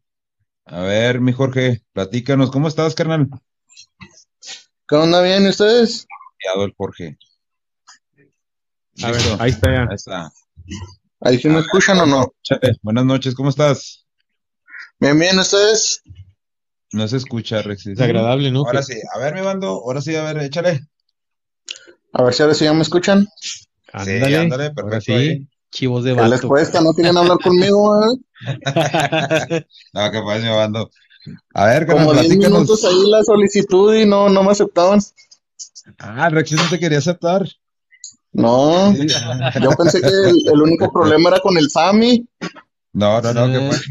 [0.65, 3.29] A ver, mi Jorge, platícanos, ¿cómo estás, carnal?
[4.87, 6.07] ¿Qué onda bien ¿y ustedes?
[6.57, 7.19] El Jorge.
[9.03, 9.83] A ver, ahí está ya.
[9.83, 10.33] Ahí está.
[11.21, 12.33] ¿Ahí sí me escuchan o no?
[12.83, 14.07] Buenas noches, ¿cómo estás?
[15.01, 16.03] Bien, bien, ¿ustedes?
[16.93, 17.93] No se escucha, Rexy.
[17.93, 18.61] Es agradable, ¿no?
[18.65, 20.81] Ahora sí, a ver, mi bando, ahora sí, a ver, échale.
[22.13, 23.27] A ver si ahora sí ya me escuchan.
[23.93, 25.13] Ándale, ándale, ahora perfecto sí.
[25.13, 25.47] ahí.
[25.71, 26.81] Chivos de ¿Qué les cuesta?
[26.81, 27.95] ¿No quieren hablar conmigo?
[28.03, 28.17] eh?
[29.93, 30.91] No, ¿qué pasa, mi bando?
[31.55, 32.51] A ver, Como 10 platícanos.
[32.63, 35.01] minutos ahí la solicitud y no, no me aceptaban.
[35.99, 37.47] Ah, Rexy no te quería aceptar.
[38.33, 39.07] No, Sí.
[39.63, 42.27] yo pensé que el, el único problema era con el Sammy.
[42.95, 43.53] No, no, no.
[43.53, 43.83] ¿qué pasa?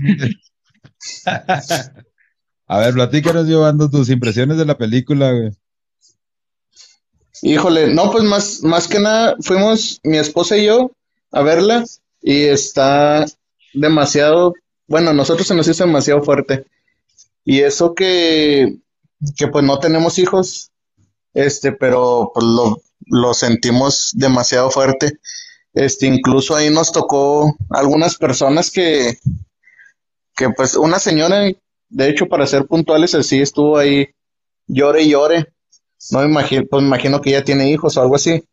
[2.69, 5.51] A ver, platícanos, llevando tus impresiones de la película, güey.
[7.41, 10.91] Híjole, no, pues más, más que nada fuimos mi esposa y yo
[11.31, 11.85] a verla
[12.21, 13.25] y está
[13.73, 14.53] demasiado,
[14.87, 16.65] bueno, nosotros se nos hizo demasiado fuerte.
[17.45, 18.79] Y eso que,
[19.37, 20.71] que pues no tenemos hijos,
[21.33, 25.19] este, pero pues lo, lo sentimos demasiado fuerte.
[25.73, 29.19] Este, incluso ahí nos tocó algunas personas que,
[30.37, 31.51] que pues una señora,
[31.89, 34.07] de hecho, para ser puntuales, así estuvo ahí,
[34.67, 35.53] llore y llore.
[36.11, 38.43] No me imagino, pues me imagino que ella tiene hijos o algo así.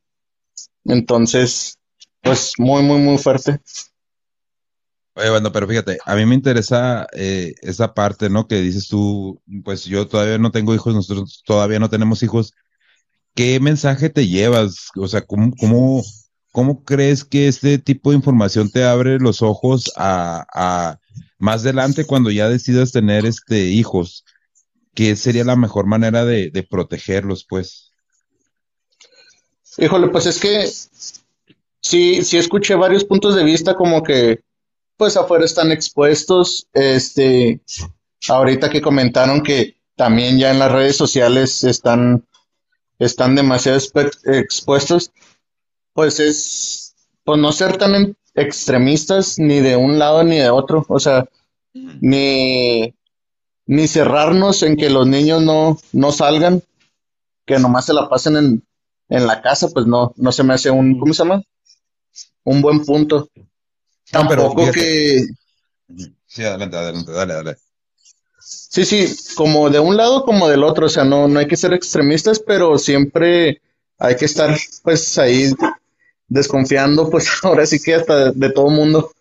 [0.85, 1.79] Entonces,
[2.23, 3.61] pues muy, muy, muy fuerte.
[5.15, 8.49] Oye, bueno, pero fíjate, a mí me interesa eh, esa parte, ¿no?
[8.49, 12.55] Que dices tú, pues yo todavía no tengo hijos, nosotros todavía no tenemos hijos.
[13.35, 14.89] ¿Qué mensaje te llevas?
[14.97, 16.03] O sea, ¿cómo, cómo,
[16.51, 20.99] cómo crees que este tipo de información te abre los ojos a
[21.39, 24.25] más adelante cuando ya decidas tener este hijos?
[24.95, 27.93] ¿Qué sería la mejor manera de, protegerlos, pues?
[29.79, 30.69] Híjole, pues es que
[31.81, 34.41] sí, sí escuché varios puntos de vista como que
[34.97, 37.61] pues afuera están expuestos, este,
[38.29, 42.25] ahorita que comentaron que también ya en las redes sociales están,
[42.99, 45.13] están demasiado expuestos,
[45.93, 51.01] pues es, pues no ser tan extremistas ni de un lado ni de otro, o
[51.01, 51.27] sea,
[52.01, 52.95] ni,
[53.67, 56.63] ni cerrarnos en que los niños no, no salgan,
[57.47, 58.65] que nomás se la pasen en,
[59.11, 61.43] en la casa, pues no, no se me hace un, ¿cómo se llama?
[62.45, 63.29] Un buen punto.
[64.13, 64.81] No, pero Tampoco fíjate.
[64.81, 65.25] que,
[66.27, 67.57] Sí, adelante, adelante, dale, dale.
[68.39, 71.57] sí, sí, como de un lado como del otro, o sea, no, no hay que
[71.57, 73.61] ser extremistas, pero siempre
[73.99, 75.53] hay que estar, pues, ahí
[76.35, 79.13] desconfiando, pues, ahora sí que hasta de todo mundo.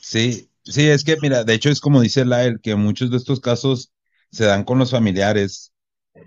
[0.00, 3.40] Sí, sí, es que mira, de hecho es como dice Lael, que muchos de estos
[3.40, 3.92] casos
[4.32, 5.72] se dan con los familiares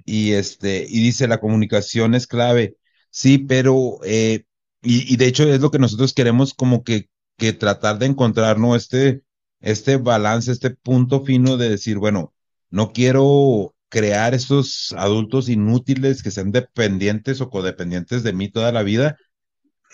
[0.05, 2.77] y este, y dice la comunicación es clave.
[3.09, 4.45] Sí, pero eh,
[4.81, 8.75] y, de hecho es lo que nosotros queremos como que, que tratar de encontrar, ¿no?
[8.75, 9.23] Este,
[9.59, 12.33] este balance, este punto fino de decir, bueno,
[12.69, 18.83] no quiero crear estos adultos inútiles que sean dependientes o codependientes de mí toda la
[18.83, 19.17] vida,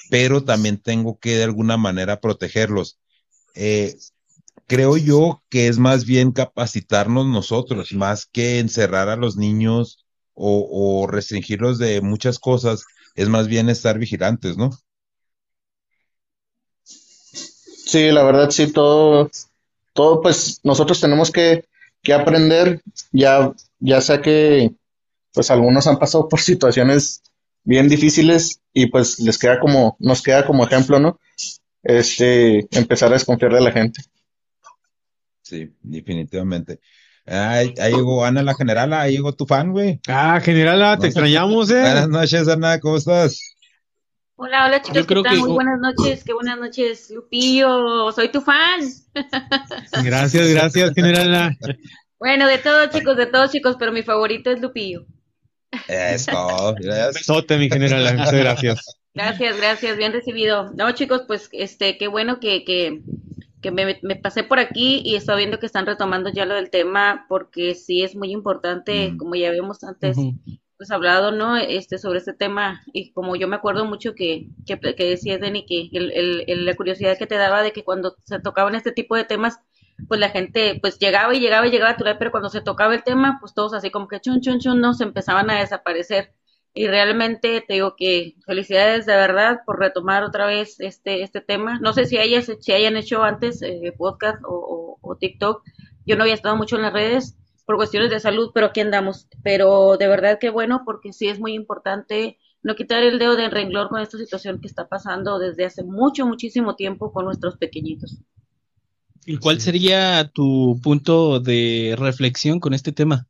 [0.09, 2.99] pero también tengo que de alguna manera protegerlos.
[3.55, 3.95] Eh,
[4.67, 10.67] creo yo que es más bien capacitarnos nosotros, más que encerrar a los niños o,
[10.71, 12.85] o restringirlos de muchas cosas,
[13.15, 14.71] es más bien estar vigilantes, ¿no?
[16.83, 19.29] Sí, la verdad, sí, todo,
[19.93, 21.65] todo, pues nosotros tenemos que,
[22.01, 22.81] que aprender,
[23.11, 24.73] ya, ya sea que,
[25.33, 27.21] pues algunos han pasado por situaciones
[27.63, 31.19] bien difíciles y pues les queda como, nos queda como ejemplo, ¿no?
[31.81, 34.01] Este, empezar a desconfiar de la gente.
[35.41, 36.79] Sí, definitivamente.
[37.25, 39.99] Ahí, ahí llegó Ana la generala, ahí llegó tu fan, güey.
[40.07, 41.81] Ah, generala, te extrañamos, eh.
[41.81, 43.39] Buenas noches, Ana, ¿cómo estás?
[44.35, 45.23] Hola, hola chicos, ¿qué tal?
[45.35, 48.81] que- Muy buenas noches, qué buenas noches, Lupillo, soy tu fan.
[50.03, 51.55] Gracias, gracias, generala.
[52.19, 55.05] Bueno, de todos chicos, de todos chicos, pero mi favorito es Lupillo.
[55.87, 57.13] Eso, gracias.
[57.15, 58.97] Besote, mi generala, muchas gracias.
[59.13, 60.71] Gracias, gracias, bien recibido.
[60.75, 63.01] No, chicos, pues este, qué bueno que, que,
[63.61, 66.69] que me, me pasé por aquí y estoy viendo que están retomando ya lo del
[66.71, 70.17] tema, porque sí es muy importante, como ya habíamos antes
[70.77, 71.55] pues hablado, ¿no?
[71.55, 75.65] Este, sobre este tema, y como yo me acuerdo mucho que, que, que decías, Denny,
[75.65, 78.91] que el, el- el- la curiosidad que te daba de que cuando se tocaban este
[78.91, 79.59] tipo de temas,
[80.07, 82.61] pues la gente, pues llegaba y llegaba y llegaba a tu lado, pero cuando se
[82.61, 85.59] tocaba el tema, pues todos así como que chun, chun, chun, no, se empezaban a
[85.59, 86.33] desaparecer.
[86.75, 91.79] Y realmente te digo que felicidades de verdad por retomar otra vez este, este tema.
[91.79, 95.63] No sé si hayas, si hayan hecho antes eh, podcast o TikTok.
[96.05, 99.27] Yo no había estado mucho en las redes por cuestiones de salud, pero aquí andamos.
[99.43, 103.51] Pero de verdad que bueno, porque sí es muy importante no quitar el dedo del
[103.51, 108.19] renglón con esta situación que está pasando desde hace mucho, muchísimo tiempo con nuestros pequeñitos.
[109.25, 113.27] ¿Y cuál sería tu punto de reflexión con este tema?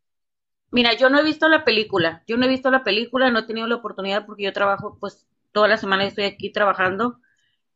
[0.71, 3.43] Mira, yo no he visto la película, yo no he visto la película, no he
[3.45, 7.19] tenido la oportunidad porque yo trabajo pues toda la semana estoy aquí trabajando,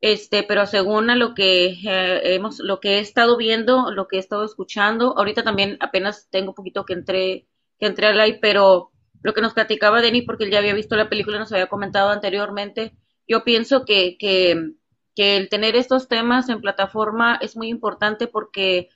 [0.01, 4.17] este, pero según a lo que eh, hemos, lo que he estado viendo, lo que
[4.17, 7.47] he estado escuchando, ahorita también apenas tengo un poquito que entré,
[7.79, 8.91] que entré al live, pero
[9.21, 12.09] lo que nos platicaba Denny, porque él ya había visto la película, nos había comentado
[12.09, 12.95] anteriormente,
[13.27, 14.71] yo pienso que, que,
[15.17, 18.89] que el tener estos temas en plataforma es muy importante porque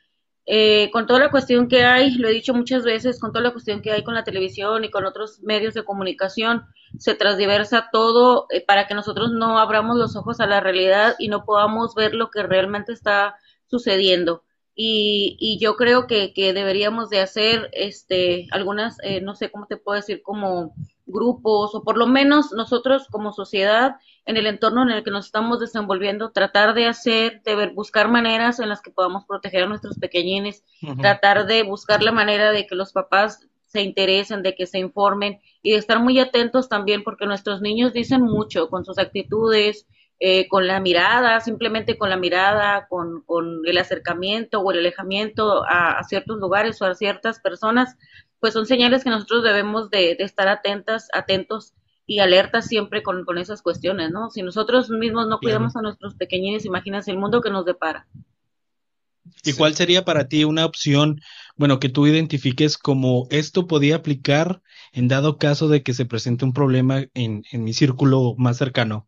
[0.45, 3.53] eh, con toda la cuestión que hay, lo he dicho muchas veces, con toda la
[3.53, 6.67] cuestión que hay con la televisión y con otros medios de comunicación,
[6.99, 11.27] se transdiversa todo eh, para que nosotros no abramos los ojos a la realidad y
[11.27, 14.43] no podamos ver lo que realmente está sucediendo.
[14.75, 19.77] Y, y yo creo que, deberíamos de hacer este algunas, eh, no sé cómo te
[19.77, 20.75] puedo decir, como
[21.07, 23.95] grupos o por lo menos nosotros como sociedad
[24.25, 28.09] en el entorno en el que nos estamos desenvolviendo, tratar de hacer, de ver, buscar
[28.09, 30.63] maneras en las que podamos proteger a nuestros pequeñines,
[30.99, 35.39] tratar de buscar la manera de que los papás se interesen, de que se informen
[35.61, 39.87] y de estar muy atentos también porque nuestros niños dicen mucho con sus actitudes,
[40.19, 45.63] eh, con la mirada, simplemente con la mirada, con, con el acercamiento o el alejamiento
[45.63, 47.97] a, a ciertos lugares o a ciertas personas,
[48.39, 51.73] pues son señales que nosotros debemos de, de estar atentas, atentos
[52.05, 54.29] y alertas siempre con, con esas cuestiones, ¿no?
[54.29, 58.07] Si nosotros mismos no cuidamos a nuestros pequeñines, imagínense el mundo que nos depara.
[59.43, 61.21] ¿Y cuál sería para ti una opción,
[61.55, 64.61] bueno, que tú identifiques como esto podía aplicar
[64.93, 69.07] en dado caso de que se presente un problema en, en mi círculo más cercano?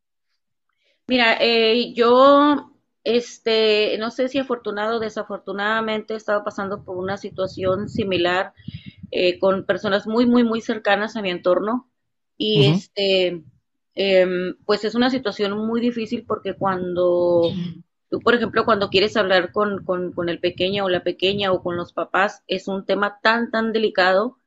[1.08, 2.72] Mira, eh, yo,
[3.04, 8.54] este, no sé si afortunado o desafortunadamente he estado pasando por una situación similar
[9.12, 11.90] eh, con personas muy, muy, muy cercanas a mi entorno
[12.46, 13.42] y este,
[13.96, 17.54] em, pues es una situación muy difícil porque cuando
[18.10, 21.64] tú, por ejemplo, cuando quieres hablar con, con, con el pequeño o la pequeña o
[21.64, 24.38] con los papás, es un tema tan, tan delicado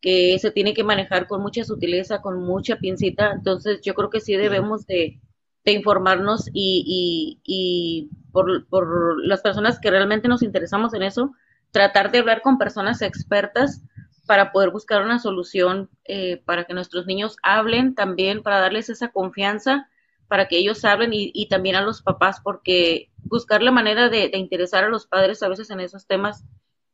[0.00, 3.30] que se tiene que manejar con mucha sutileza, con mucha pincita.
[3.32, 5.20] Entonces, yo creo que sí debemos de,
[5.64, 11.32] de informarnos y, y, y por, por las personas que realmente nos interesamos en eso,
[11.70, 13.80] tratar de hablar con personas expertas
[14.26, 19.08] para poder buscar una solución eh, para que nuestros niños hablen también, para darles esa
[19.12, 19.88] confianza,
[20.28, 24.28] para que ellos hablen y, y también a los papás, porque buscar la manera de,
[24.28, 26.44] de interesar a los padres a veces en esos temas,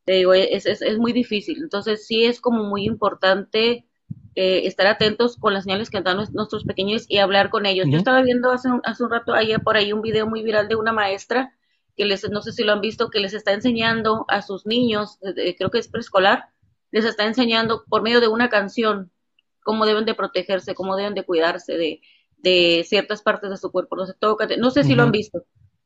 [0.04, 1.58] te digo, es, es, es muy difícil.
[1.62, 3.86] Entonces sí es como muy importante
[4.34, 7.88] eh, estar atentos con las señales que dan nues- nuestros pequeños y hablar con ellos.
[7.90, 10.68] Yo estaba viendo hace un, hace un rato ayer por ahí un video muy viral
[10.68, 11.52] de una maestra
[11.96, 15.18] que les, no sé si lo han visto, que les está enseñando a sus niños,
[15.36, 16.46] eh, creo que es preescolar,
[16.90, 19.10] les está enseñando por medio de una canción
[19.62, 22.00] cómo deben de protegerse, cómo deben de cuidarse de,
[22.38, 23.96] de ciertas partes de su cuerpo.
[23.96, 24.56] No sé, tócate.
[24.56, 25.44] No sé si lo han visto,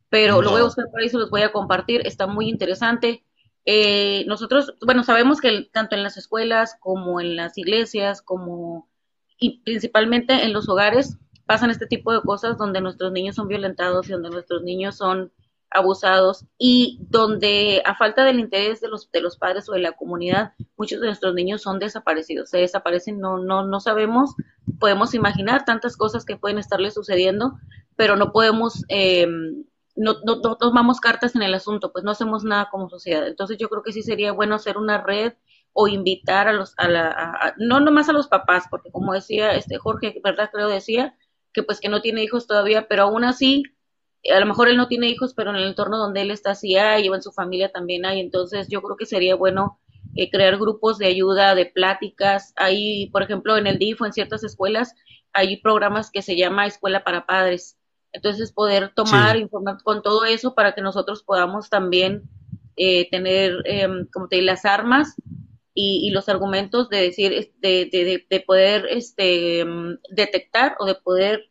[0.09, 2.07] pero lo voy a buscar por ahí, se los voy a compartir.
[2.07, 3.25] Está muy interesante.
[3.67, 8.89] Eh, nosotros, bueno, sabemos que el- tanto en las escuelas como en las iglesias, como
[9.39, 14.09] y principalmente en los hogares, pasan este tipo de cosas donde nuestros niños son violentados
[14.09, 15.33] y donde nuestros niños son
[15.75, 19.93] abusados y donde a falta del interés de los de los padres o de la
[19.93, 24.35] comunidad muchos de nuestros niños son desaparecidos se desaparecen no no no sabemos
[24.79, 27.55] podemos imaginar tantas cosas que pueden estarle sucediendo
[27.97, 29.27] pero no podemos eh,
[29.97, 33.27] no, no, no tomamos cartas en el asunto pues no hacemos nada como sociedad.
[33.27, 35.35] Entonces yo creo que sí sería bueno hacer una red
[35.73, 39.55] o invitar a los a la a- no nomás a los papás porque como decía
[39.55, 41.17] este Jorge verdad creo decía
[41.53, 43.65] que pues que no tiene hijos todavía pero aún así
[44.33, 46.77] a lo mejor él no tiene hijos, pero en el entorno donde él está sí
[46.77, 49.79] hay, o en su familia también hay, entonces yo creo que sería bueno
[50.17, 52.53] eh, crear grupos de ayuda, de pláticas.
[52.57, 54.95] Hay, por ejemplo, en el DIF o en ciertas escuelas,
[55.33, 57.77] hay programas que se llama Escuela para Padres.
[58.13, 59.43] Entonces, poder tomar, Sí.
[59.43, 62.23] informar con todo eso para que nosotros podamos también
[62.77, 65.15] eh, tener, em, como te digo, las armas
[65.75, 70.95] y, y los argumentos de decir, de, de, de poder este, em, detectar o de
[70.97, 71.51] poder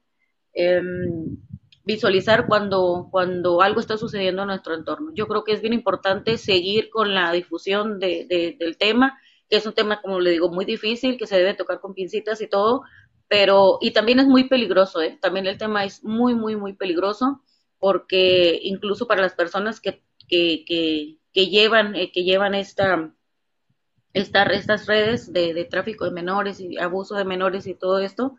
[0.53, 1.37] em,
[1.83, 5.11] visualizar cuando, cuando algo está sucediendo en nuestro entorno.
[5.13, 9.19] Yo creo que es bien importante seguir con la difusión de, de- del tema,
[9.49, 12.41] que es un tema, como le digo, muy difícil, que se debe tocar con pincitas
[12.41, 12.83] y todo,
[13.27, 15.17] pero, y también es muy peligroso, ¿eh?
[15.21, 17.41] También el tema es muy, muy, muy peligroso,
[17.79, 23.13] porque incluso para las personas que, que, que, que llevan, eh, que llevan esta,
[24.13, 28.35] esta, estas redes de, de tráfico de menores y abuso de menores y todo esto,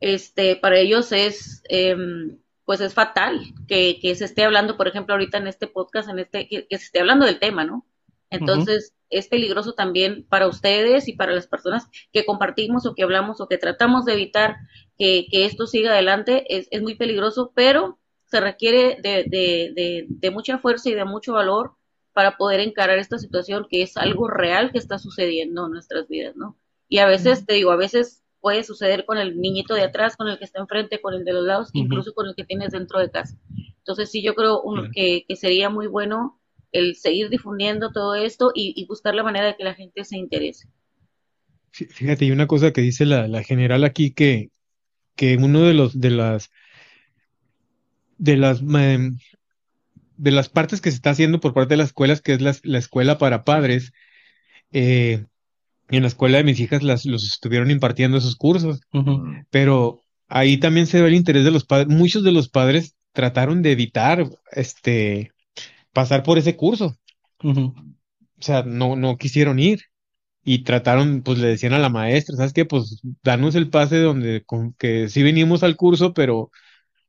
[0.00, 5.14] este, para ellos es, em, pues es fatal que, que se esté hablando, por ejemplo,
[5.14, 7.86] ahorita en este podcast, en este, que, que se esté hablando del tema, ¿no?
[8.30, 13.40] Entonces, es peligroso también para ustedes y para las personas que compartimos o que hablamos
[13.40, 14.56] o que tratamos de evitar
[14.98, 16.44] que, que esto siga adelante.
[16.48, 21.04] Es, es muy peligroso, pero se requiere de, de, de, de mucha fuerza y de
[21.04, 21.76] mucho valor
[22.12, 26.34] para poder encarar esta situación que es algo real que está sucediendo en nuestras vidas,
[26.34, 26.56] ¿no?
[26.88, 30.28] Y a veces, te digo, a veces puede suceder con el niñito de atrás, con
[30.28, 33.00] el que está enfrente, con el de los lados, incluso con el que tienes dentro
[33.00, 33.38] de casa.
[33.78, 36.40] Entonces sí, yo creo un- que, que sería muy bueno
[36.72, 40.18] el seguir difundiendo todo esto y, y buscar la manera de que la gente se
[40.18, 40.68] interese.
[41.72, 44.50] Fí- Fíjate, hay una cosa que dice la, la general aquí que,
[45.16, 46.50] que uno de los de las
[48.18, 48.62] de las
[50.16, 52.54] de las partes que se está haciendo por parte de las escuelas, que es la,
[52.62, 53.92] la escuela para padres,
[54.72, 55.26] eh,
[55.88, 58.80] en la escuela de mis hijas las, los estuvieron impartiendo esos cursos,
[59.50, 61.88] pero ahí también se ve el interés de los padres.
[61.88, 65.32] Muchos de los padres trataron de evitar este
[65.92, 66.96] pasar por ese curso.
[67.42, 67.72] O
[68.40, 69.80] sea, no, no quisieron ir.
[70.46, 72.66] Y trataron, pues le decían a la maestra, ¿sabes qué?
[72.66, 76.50] Pues danos el pase donde con que sí venimos al curso, pero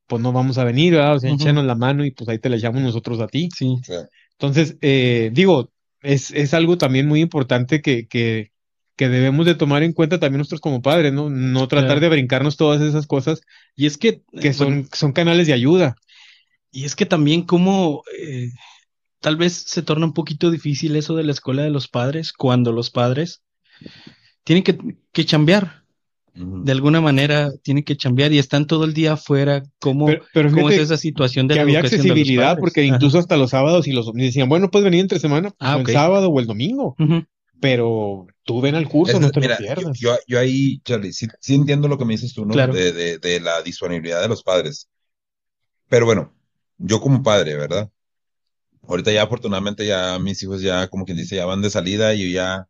[0.08, 1.16] pues no vamos a venir, ¿verdad?
[1.16, 3.50] O sea, échanos la mano y pues ahí te la echamos nosotros a ti.
[3.54, 3.76] Sí.
[4.32, 5.72] Entonces, eh, digo,
[6.02, 8.52] es, es algo también muy importante que, que,
[8.96, 11.30] que debemos de tomar en cuenta también nosotros como padres, ¿no?
[11.30, 12.02] No tratar Claro.
[12.02, 13.42] de brincarnos todas esas cosas
[13.76, 15.96] Y es que, que eh, bueno, son, son canales de ayuda.
[16.72, 18.50] y es que también como eh,
[19.20, 22.72] tal vez se torna un poquito difícil eso de la escuela de los padres cuando
[22.72, 23.42] los padres
[24.44, 24.78] tienen que,
[25.12, 25.84] que chambear.
[26.38, 29.64] De alguna manera tienen que chambear y están todo el día afuera.
[29.80, 32.58] ¿Cómo, Pero, pero cómo es esa situación de que la había educación de los accesibilidad
[32.60, 32.96] porque Ajá.
[32.96, 35.88] incluso hasta los sábados y los decían, bueno, puedes venir entre semana, pues, Ah, el
[35.88, 37.24] sábado o el domingo, Ujú.
[37.62, 40.00] Pero tú ven al curso, Es- no te mira, lo pierdas.
[40.00, 42.54] yo, yo ahí, Charlie, sí, sí entiendo lo que me dices tú, ¿no?
[42.54, 42.74] Claro.
[42.74, 44.90] De, de, de la disponibilidad de los padres.
[45.90, 46.34] Pero bueno,
[46.78, 47.90] yo como padre, ¿verdad?
[48.88, 52.26] Ahorita ya afortunadamente ya mis hijos ya, como quien dice, ya van de salida y
[52.32, 52.68] yo ya,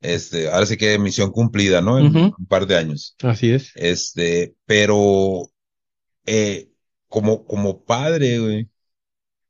[0.00, 1.98] este, ahora sí que misión cumplida, ¿no?
[1.98, 3.16] En un par de años.
[3.22, 3.72] Así es.
[3.76, 5.50] Este, pero
[6.26, 6.70] eh,
[7.08, 8.70] como, como padre, güey,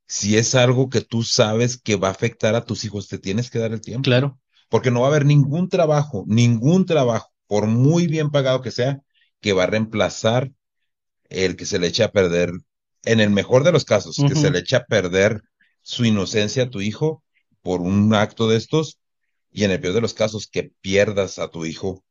[0.06, 3.50] si es algo que tú sabes que va a afectar a tus hijos, te tienes
[3.50, 4.04] que dar el tiempo.
[4.04, 4.38] Claro.
[4.72, 9.00] Porque no va a haber ningún trabajo, ningún trabajo, por muy bien pagado que sea,
[9.42, 10.50] que va a reemplazar
[11.28, 12.52] el que se le eche a perder,
[13.04, 15.42] en el mejor de los casos, que se le eche a perder
[15.82, 17.22] su inocencia a tu hijo
[17.60, 18.98] por un acto de estos,
[19.50, 22.02] y en el peor de los casos, que pierdas a tu hijo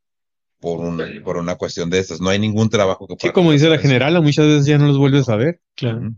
[0.60, 2.22] por, un, por una cuestión de estas.
[2.22, 4.86] No hay ningún trabajo que Sí, pueda como dice la generala, muchas veces ya no
[4.86, 5.62] los vuelves a ver.
[5.74, 6.14] Claro.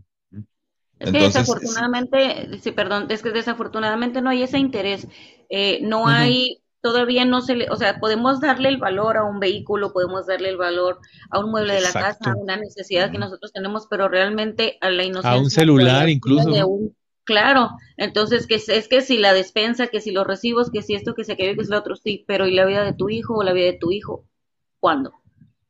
[0.98, 5.08] Es que Entonces, desafortunadamente, sí, perdón, es que desafortunadamente no hay ese interés.
[5.50, 9.40] Eh, no hay, todavía no se le, o sea, podemos darle el valor a un
[9.40, 10.98] vehículo, podemos darle el valor
[11.30, 14.90] a un mueble de la casa, a una necesidad que nosotros tenemos, pero realmente a
[14.90, 15.32] la inocencia.
[15.32, 16.50] A un celular incluso,
[17.24, 20.94] claro, entonces que es, es que si la despensa, que si los recibos, que si
[20.94, 23.08] esto, que si aquello, que si lo otro, sí, pero ¿y la vida de tu
[23.08, 24.24] hijo o la vida de tu hijo?
[24.78, 25.12] ¿Cuándo?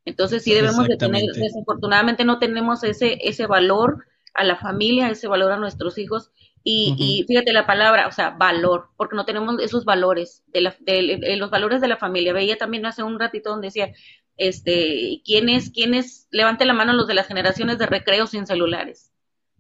[0.05, 4.05] Entonces sí debemos de tener, desafortunadamente no tenemos ese, ese valor
[4.35, 6.31] a la familia, ese valor a nuestros hijos.
[6.63, 10.77] Y, y fíjate la palabra, o sea, valor, porque no tenemos esos valores, de, la,
[10.81, 12.33] de, de los valores de la familia.
[12.33, 13.93] Veía también hace un ratito donde decía,
[14.37, 18.47] Este, ¿quién es, quién es, levante la mano los de las generaciones de recreo sin
[18.47, 19.13] celulares?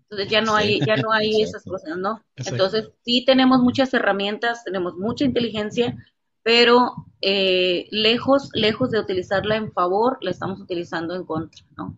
[0.05, 2.25] Entonces ya no hay, ya no hay esas cosas, ¿no?
[2.37, 2.64] Exacto.
[2.64, 5.97] Entonces sí tenemos muchas herramientas, tenemos mucha inteligencia,
[6.43, 11.97] pero eh, lejos, lejos de utilizarla en favor, la estamos utilizando en contra, ¿no?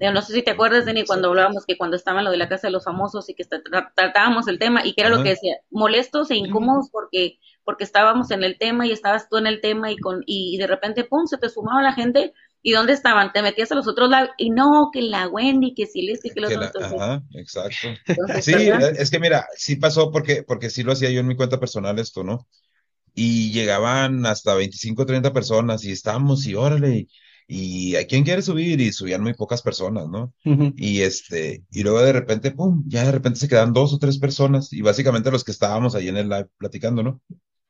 [0.00, 2.48] No sé si te acuerdas, Denny, cuando hablábamos que cuando estaba en lo de la
[2.48, 5.22] casa de los famosos y que tra- tra- tratábamos el tema y que era lo
[5.22, 9.46] que decía, molestos e incómodos porque porque estábamos en el tema y estabas tú en
[9.46, 12.32] el tema y con y de repente pum se te sumaba la gente
[12.62, 15.86] y dónde estaban te metías a los otros lados y no que la Wendy que
[15.86, 17.88] si que los Que la- otros ajá, exacto.
[18.06, 18.90] Entonces, Sí, ¿verdad?
[18.98, 21.98] es que mira, sí pasó porque, porque sí lo hacía yo en mi cuenta personal
[21.98, 22.46] esto, ¿no?
[23.14, 27.08] Y llegaban hasta 25, 30 personas y estábamos y órale,
[27.48, 28.80] y, ¿a quién quiere subir?
[28.80, 30.34] Y subían muy pocas personas, ¿no?
[30.44, 30.72] Ujú.
[30.76, 34.18] Y este, y luego de repente, pum, ya de repente se quedan dos o tres
[34.18, 37.22] personas y básicamente los que estábamos ahí en el live platicando, ¿no?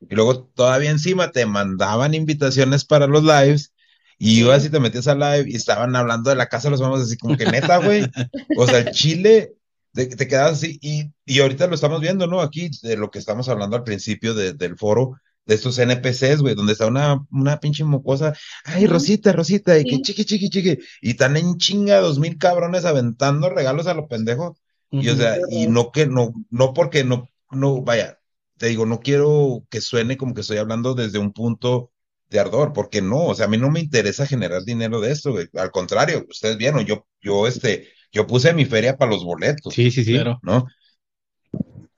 [0.09, 3.73] Y luego todavía encima te mandaban invitaciones para los lives
[4.17, 6.81] y ibas y te metías al live y estaban hablando de la casa de los
[6.81, 8.11] famosos así como que neta, güey.
[8.53, 9.53] O sea, Chile
[9.93, 12.41] te, te quedas así y, y ahorita lo estamos viendo, ¿no?
[12.41, 15.15] Aquí de lo que estamos hablando al principio de- del foro
[15.49, 18.33] de estos NPCs, güey, donde está una, una pinche mocosa,
[18.65, 18.85] ay.
[18.85, 23.49] Rosita, Rosita, y que chiqui, chiqui, chiqui, y están en chinga dos mil cabrones aventando
[23.49, 24.55] regalos a lo pendejo.
[24.91, 28.19] Y o sea, y no que no, no porque no, no, vaya,
[28.57, 31.91] te digo, no quiero que suene como que estoy hablando desde un punto
[32.29, 35.31] de ardor, porque no, o sea, a mí no me interesa generar dinero de esto,
[35.31, 35.47] güey.
[35.55, 39.89] Al contrario, ustedes vieron, yo, yo, este, yo puse mi feria para los boletos, Sí,
[39.89, 40.13] sí, sí.
[40.13, 40.39] Claro.
[40.43, 40.67] ¿no?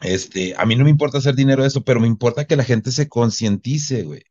[0.02, 2.64] Este, a mí no me importa hacer dinero de eso, pero me importa que la
[2.64, 4.24] gente se concientice, güey.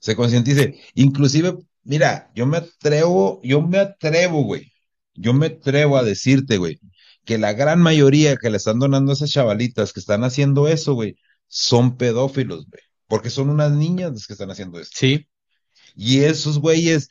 [0.00, 0.80] Se concientice.
[0.94, 4.72] Inclusive, mira, yo me atrevo, yo me atrevo, güey.
[5.14, 6.78] Yo me atrevo a decirte, güey,
[7.24, 10.94] que la gran mayoría que le están donando a esas chavalitas que están haciendo eso,
[10.94, 11.16] güey,
[11.48, 12.82] son pedófilos, güey.
[13.08, 14.96] Porque son unas niñas las que están haciendo esto.
[14.98, 15.28] Sí.
[15.96, 17.08] Y esos güeyes,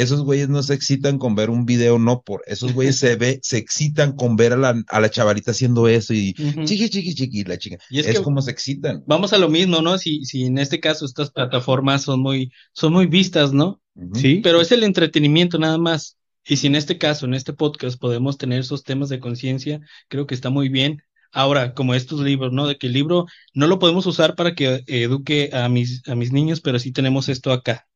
[0.00, 3.38] esos güeyes no se excitan con ver un video, no por, esos güeyes se ve,
[3.42, 6.64] se excitan con ver a la, a la chavalita haciendo eso y Ujú.
[6.64, 7.78] chiqui, chiqui, chiqui, la chica.
[7.90, 9.02] Y es es que- como se excitan.
[9.06, 9.98] Vamos a lo mismo, ¿no?
[9.98, 13.80] Si, si en este caso estas plataformas son muy, son muy vistas, ¿no?
[14.14, 14.40] Sí.
[14.44, 16.16] Pero es el entretenimiento nada más.
[16.46, 20.26] Y si en este caso, en este podcast, podemos tener esos temas de conciencia, creo
[20.26, 21.02] que está muy bien.
[21.32, 22.66] Ahora, como estos libros, ¿no?
[22.66, 26.32] De que el libro no lo podemos usar para que eduque a mis, a mis
[26.32, 27.87] niños, pero sí tenemos esto acá.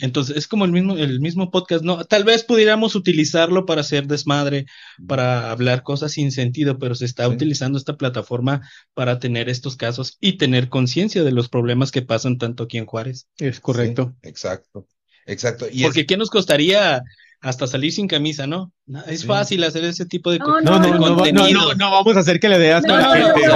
[0.00, 2.04] Entonces, es como el mismo, el mismo podcast, ¿no?
[2.04, 4.66] Tal vez pudiéramos utilizarlo para hacer desmadre,
[5.08, 7.30] para hablar cosas sin sentido, pero se está Sí.
[7.34, 8.60] utilizando esta plataforma
[8.94, 12.86] para tener estos casos y tener conciencia de los problemas que pasan tanto aquí en
[12.86, 13.26] Juárez.
[13.38, 14.14] Es correcto.
[14.22, 14.86] Sí, exacto,
[15.26, 15.66] exacto.
[15.72, 17.02] Y Porque es, ¿qué nos costaría
[17.40, 18.72] hasta salir sin camisa, no?
[19.06, 19.26] Es Sí.
[19.26, 20.80] fácil hacer ese tipo de No, No, no,
[21.24, 23.18] de no, no, no, no vamos a hacer que le dé asco No, a la
[23.18, 23.46] no, no, gente.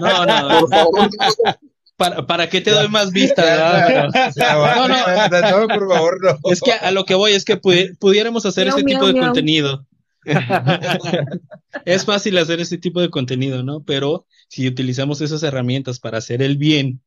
[0.00, 0.26] no.
[0.26, 1.66] No,
[1.96, 3.10] ¿para, para qué te doy más?
[3.12, 4.14] Ya,
[4.76, 4.96] No, no.
[5.60, 6.50] no, por favor, no.
[6.50, 9.86] Es que a lo que voy es que pudi- pudiéramos hacer ese tipo de contenido.
[11.84, 13.82] Es fácil hacer ese tipo de contenido, ¿no?
[13.84, 17.00] Pero si utilizamos esas herramientas para hacer el bien,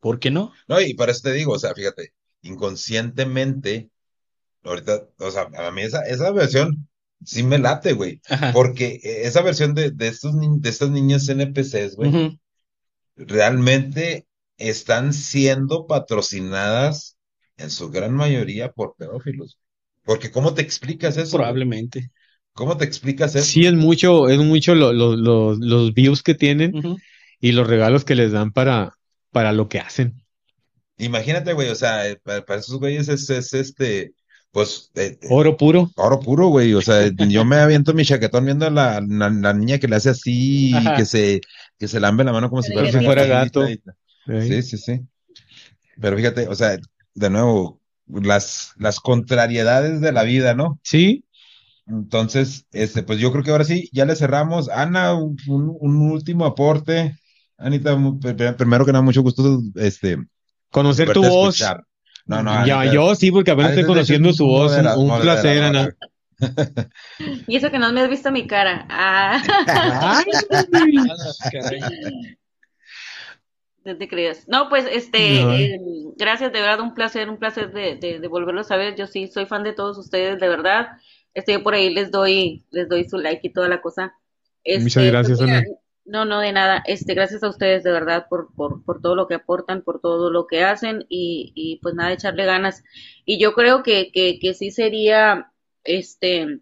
[0.00, 0.52] ¿por qué no?
[0.66, 3.90] No, y para eso te digo, o sea, fíjate, inconscientemente,
[4.64, 6.88] ahorita, o sea, a mí esa, esa versión
[7.24, 8.52] sí me late, güey, Ajá.
[8.52, 12.38] porque eh, esa versión de, de estos, ni- de estas niñas NPCs, güey,
[13.16, 14.26] realmente
[14.58, 17.18] están siendo patrocinadas
[17.56, 19.58] en su gran mayoría por pedófilos.
[20.04, 21.36] Porque ¿cómo te explicas eso?
[21.36, 22.10] Probablemente.
[22.52, 23.48] ¿Cómo te explicas eso?
[23.48, 26.74] Sí, es mucho, es mucho lo- lo- lo- los views que tienen
[27.40, 28.94] y los regalos que les dan para,
[29.32, 30.22] para lo que hacen.
[30.98, 34.14] Imagínate, güey, o sea, eh, para, para esos güeyes es, es este,
[34.52, 35.90] pues, eh, eh, Oro puro.
[35.96, 39.52] oro puro, güey, o sea, yo me aviento mi chaquetón viendo a la, la, la
[39.54, 41.40] niña que le hace así, y que se,
[41.78, 43.76] que se lambe la mano como si fuera, si fuera gatita gato.
[44.26, 45.00] Sí, sí, sí.
[46.00, 46.76] Pero fíjate, o sea,
[47.14, 50.78] de nuevo, las, las contrariedades de la vida, ¿no?
[50.82, 51.24] Sí,
[51.86, 54.68] Entonces, este, pues yo creo que ahora sí, ya le cerramos.
[54.70, 57.16] Ana, un, un- último aporte.
[57.58, 57.96] Anita,
[58.56, 60.16] primero que nada, mucho gusto, este,
[60.70, 61.60] conocer tu voz.
[61.60, 61.84] escuchar.
[62.26, 64.72] No, no, Ya, yo sí, porque apenas estoy es conociendo su voz.
[64.72, 65.42] Un, modera- un moderador.
[65.42, 65.94] placer, Ana.
[67.46, 68.86] Y eso que no me has visto mi cara.
[68.90, 69.42] Ah.
[73.84, 74.48] no te creas.
[74.48, 75.52] No, pues, este, No.
[75.52, 75.78] eh,
[76.16, 78.96] gracias, de verdad, un placer, un placer de, de, de volverlos a ver.
[78.96, 80.88] Yo sí soy fan de todos ustedes, de verdad.
[81.34, 84.14] Este, yo por ahí les doy, les doy su like y toda la cosa.
[84.64, 85.64] Este, Muchas gracias, pues, mira, Ana.
[86.04, 86.82] No, no, de nada.
[86.86, 90.30] Este, gracias a ustedes de verdad por, por, por todo lo que aportan, por todo
[90.30, 92.84] lo que hacen y, y pues nada, echarle ganas.
[93.24, 95.52] Y yo creo que, que, que sí sería,
[95.84, 96.60] este,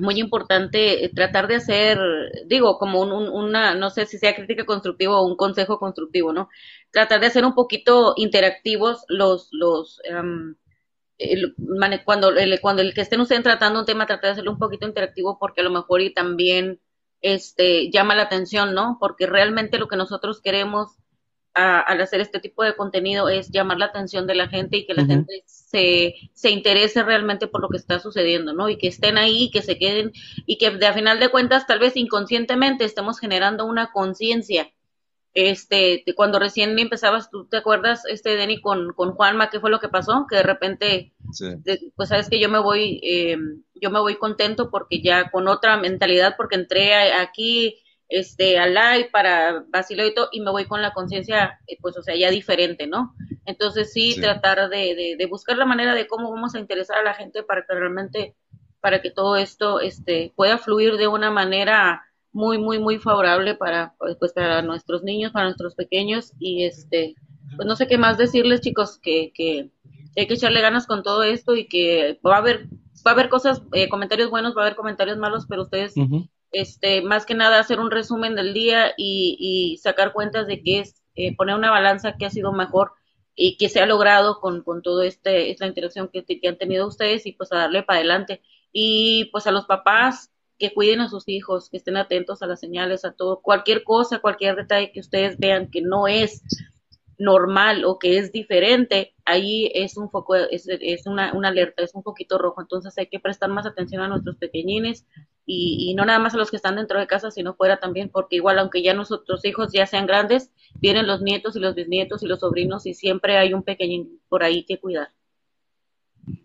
[0.00, 1.98] muy importante eh, tratar de hacer,
[2.46, 6.32] digo, como un, un- una, no sé si sea crítica constructiva o un consejo constructivo,
[6.32, 6.48] ¿no?
[6.90, 10.56] Tratar de hacer un poquito interactivos los, los, em,
[11.18, 11.54] el-
[12.04, 14.86] cuando, el, cuando el que estén ustedes tratando un tema, tratar de hacerlo un poquito
[14.86, 16.80] interactivo porque a lo mejor y también
[17.22, 18.98] este, llama la atención, ¿no?
[19.00, 20.96] Porque realmente lo que nosotros queremos
[21.56, 24.86] a- al hacer este tipo de contenido es llamar la atención de la gente y
[24.86, 28.68] que la gente se, se interese realmente por lo que está sucediendo, ¿no?
[28.68, 30.12] Y que estén ahí, que se queden
[30.46, 34.70] y que de a final de cuentas tal vez inconscientemente estemos generando una conciencia.
[35.34, 39.80] Este, cuando recién empezabas, ¿tú te acuerdas, este, Denny, con, con Juanma, qué fue lo
[39.80, 40.26] que pasó?
[40.30, 41.46] Que de repente Sí.
[41.58, 43.36] de- pues sabes que yo me voy eh,
[43.74, 47.76] yo me voy contento porque ya con otra mentalidad porque entré a- aquí
[48.08, 51.96] este al live para vacilar y todo y me voy con la conciencia eh, pues
[51.96, 54.20] o sea ya diferente no entonces sí, Sí.
[54.20, 57.42] tratar de, de, de buscar la manera de cómo vamos a interesar a la gente
[57.42, 58.36] para que realmente
[58.80, 62.02] para que todo esto este pueda fluir de una manera
[62.32, 67.14] muy muy muy favorable para pues para nuestros niños para nuestros pequeños y este
[67.56, 69.70] pues no sé qué más decirles chicos que, que
[70.16, 72.66] hay que echarle ganas con todo esto y que va a haber
[73.06, 75.94] va a haber cosas eh, comentarios buenos va a haber comentarios malos pero ustedes.
[76.52, 80.80] Este más que nada hacer un resumen del día y, y sacar cuentas de qué
[80.80, 82.92] es eh, poner una balanza que ha sido mejor
[83.34, 86.86] y que se ha logrado con, con todo este esta interacción que, que han tenido
[86.86, 88.42] ustedes y pues a darle para adelante
[88.72, 92.60] y pues a los papás que cuiden a sus hijos que estén atentos a las
[92.60, 96.42] señales a todo cualquier cosa cualquier detalle que ustedes vean que no es
[97.18, 101.94] normal o que es diferente, ahí es un foco, es, es una, una alerta, es
[101.94, 102.60] un poquito rojo.
[102.60, 105.06] Entonces hay que prestar más atención a nuestros pequeñines
[105.46, 108.10] y, y no nada más a los que están dentro de casa, sino fuera también,
[108.10, 112.22] porque igual aunque ya nuestros hijos ya sean grandes, vienen los nietos y los bisnietos
[112.22, 115.12] y los sobrinos y siempre hay un pequeñín por ahí que cuidar.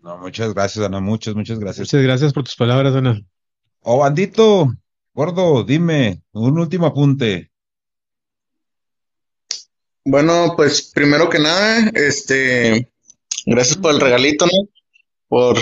[0.02, 1.00] No, muchas gracias, Ana.
[1.00, 1.88] Muchas, muchas gracias.
[1.88, 3.20] Muchas gracias por tus palabras, Ana.
[3.80, 4.72] Oh, bandito,
[5.12, 7.50] gordo, dime, un último apunte.
[10.04, 12.92] Bueno, pues primero que nada, este,
[13.46, 14.68] gracias por el regalito, ¿no?
[15.28, 15.58] Por,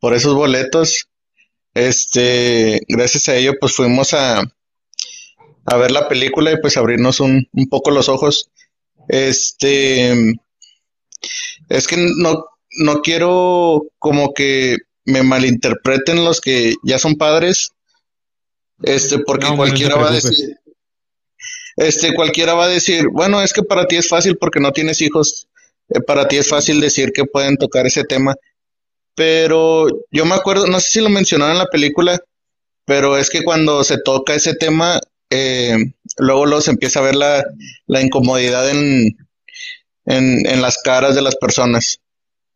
[0.00, 1.08] por esos boletos.
[1.74, 4.40] Este, gracias a ello, pues fuimos a,
[5.66, 8.50] a ver la película y pues abrirnos un, un poco los ojos.
[9.08, 10.12] Este,
[11.68, 12.44] es que no,
[12.78, 17.72] no quiero como que me malinterpreten los que ya son padres,
[18.82, 20.56] este, porque No, no cualquiera va a decir,
[21.76, 25.00] este, cualquiera va a decir, bueno, es que para ti es fácil porque no tienes
[25.02, 25.48] hijos,
[25.88, 28.36] eh, para ti es fácil decir que pueden tocar ese tema,
[29.14, 32.20] pero yo me acuerdo, no sé si lo mencionaron en la película,
[32.84, 35.00] pero es que cuando se toca ese tema,
[35.30, 35.76] eh,
[36.18, 37.44] luego, luego se empieza a ver la,
[37.86, 39.16] la incomodidad en,
[40.06, 42.00] en, en las caras de las personas.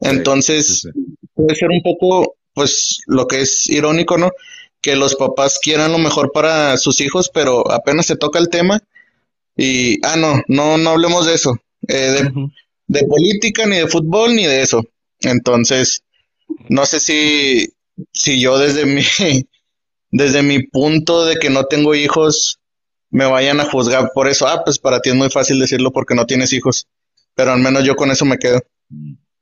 [0.01, 0.89] Entonces,
[1.35, 4.31] puede ser un poco, pues, lo que es irónico, ¿no?
[4.81, 8.81] Que los papás quieran lo mejor para sus hijos, pero apenas se toca el tema
[9.57, 12.51] y, ah, no, no, no hablemos de eso, eh, de,
[12.87, 14.85] de política, ni de fútbol, ni de eso.
[15.21, 16.03] Entonces,
[16.69, 17.69] no sé si,
[18.13, 19.03] si yo desde mi,
[20.11, 22.59] desde mi punto de que no tengo hijos,
[23.11, 24.47] me vayan a juzgar por eso.
[24.47, 26.87] Ah, pues para ti es muy fácil decirlo porque no tienes hijos,
[27.35, 28.61] pero al menos yo con eso me quedo.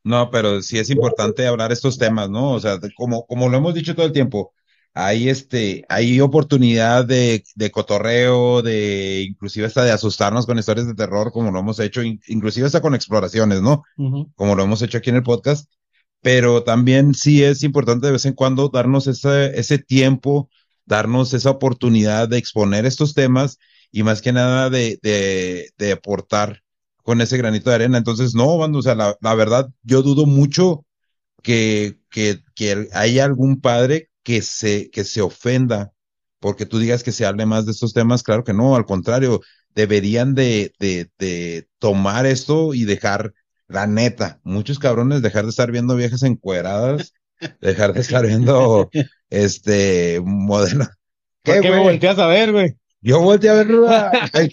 [0.04, 2.52] No, pero sí es importante hablar estos temas, ¿no?
[2.52, 4.52] O sea, como, como lo hemos dicho todo el tiempo,
[4.94, 10.94] hay este, hay oportunidad de, de cotorreo, de inclusive hasta de asustarnos con historias de
[10.94, 13.82] terror, como lo hemos hecho, in- inclusive hasta con exploraciones, ¿no?
[14.36, 15.68] Como lo hemos hecho aquí en el podcast.
[16.26, 20.50] Pero también sí es importante de vez en cuando darnos ese, ese tiempo,
[20.84, 23.58] darnos esa oportunidad de exponer estos temas
[23.92, 26.62] y más que nada de, de, de aportar
[27.04, 27.98] con ese granito de arena.
[27.98, 30.84] Entonces, no, o sea, la, la verdad, yo dudo mucho
[31.42, 35.92] que, que, que haya algún padre que se, que se ofenda
[36.40, 38.24] porque tú digas que se hable más de estos temas.
[38.24, 39.42] Claro que no, al contrario,
[39.76, 43.32] deberían de, de, de tomar esto y dejar,
[43.68, 47.12] la neta, muchos cabrones dejar de estar viendo viejas encueradas,
[47.60, 48.90] dejar de estar viendo
[49.30, 50.86] este modelo.
[51.42, 52.76] ¿Por qué me volteas a ver, güey?
[53.00, 53.64] Yo volteé a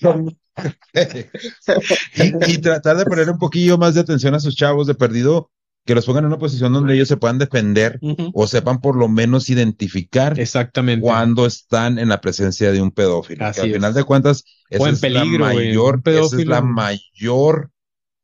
[0.01, 0.37] con-
[0.93, 5.49] y, y tratar de poner un poquillo más de atención a sus chavos de perdido,
[5.85, 7.99] que los pongan en una posición donde ellos se puedan defender
[8.33, 11.01] o sepan por lo menos identificar Exactamente.
[11.01, 13.51] cuando están en la presencia de un pedófilo.
[13.51, 13.73] Que al es.
[13.75, 17.71] final de cuentas, esa es la peligro, güey, mayor, esa es la mayor,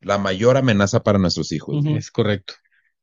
[0.02, 1.86] la mayor amenaza para nuestros hijos.
[1.86, 2.54] Es correcto.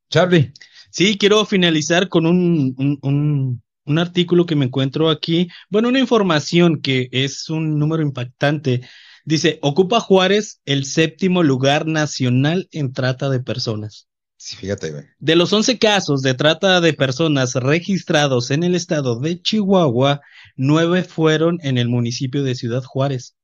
[0.09, 0.53] Charlie.
[0.91, 5.49] Sí, quiero finalizar con un, un, un, un artículo que me encuentro aquí.
[5.69, 8.83] Bueno, una información que es un número impactante.
[9.25, 14.09] Dice, ocupa Juárez el séptimo lugar nacional en trata de personas.
[14.37, 15.05] Sí, fíjate, güey.
[15.19, 20.21] De los 11 casos de trata de personas registrados en el estado de Chihuahua,
[20.57, 23.35] nueve fueron en el municipio de Ciudad Juárez,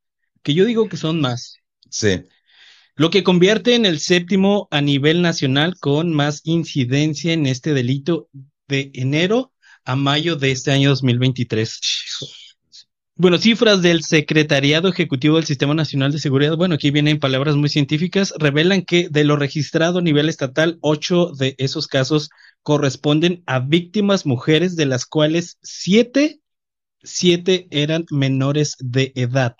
[0.43, 1.57] que yo digo que son más.
[1.89, 2.23] Sí.
[2.95, 8.29] Lo que convierte en el séptimo a nivel nacional con más incidencia en este delito
[8.69, 9.53] de enero
[9.85, 11.81] a mayo de este año 2023.
[13.15, 17.69] Bueno, cifras del Secretariado Ejecutivo del Sistema Nacional de Seguridad, bueno, aquí vienen palabras muy
[17.69, 22.31] científicas, revelan que de lo registrado a nivel estatal, ocho de esos casos
[22.63, 26.41] corresponden a víctimas mujeres, de las cuales siete,
[27.03, 29.57] siete eran menores de edad.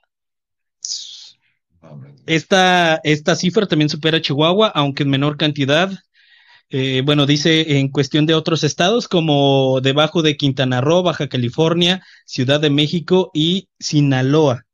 [2.27, 3.01] Esta,
[3.37, 5.91] cifra también supera a Chihuahua, aunque en menor cantidad.
[6.71, 12.03] Eh, bueno, dice en cuestión de otros estados como debajo de Quintana Roo, Baja California,
[12.25, 14.65] Ciudad de México y Sinaloa,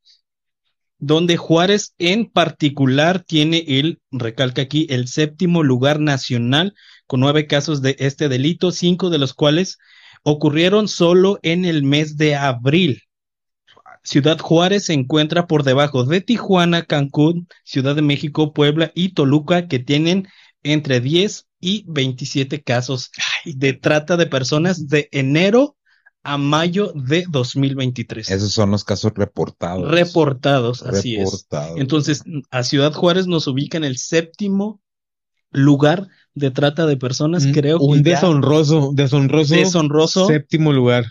[0.98, 6.74] donde Juárez en particular tiene el, recalca aquí, el séptimo lugar nacional
[7.06, 9.78] con nueve casos de este delito, cinco de los cuales
[10.22, 13.02] ocurrieron solo en el mes de abril.
[14.02, 19.68] Ciudad Juárez se encuentra por debajo de Tijuana, Cancún, Ciudad de México, Puebla y Toluca,
[19.68, 20.28] que tienen
[20.62, 23.10] entre 10 y 27 casos
[23.44, 25.76] de trata de personas de enero
[26.22, 28.30] a mayo de 2023.
[28.30, 29.90] Esos son los casos reportados.
[29.90, 31.76] Reportados, así Reportados.
[31.76, 31.80] es.
[31.80, 34.80] Entonces, a Ciudad Juárez nos ubica en el séptimo
[35.50, 40.26] lugar de trata de personas, creo que Un ya- deshonroso, deshonroso, Deshonroso.
[40.26, 41.06] séptimo lugar.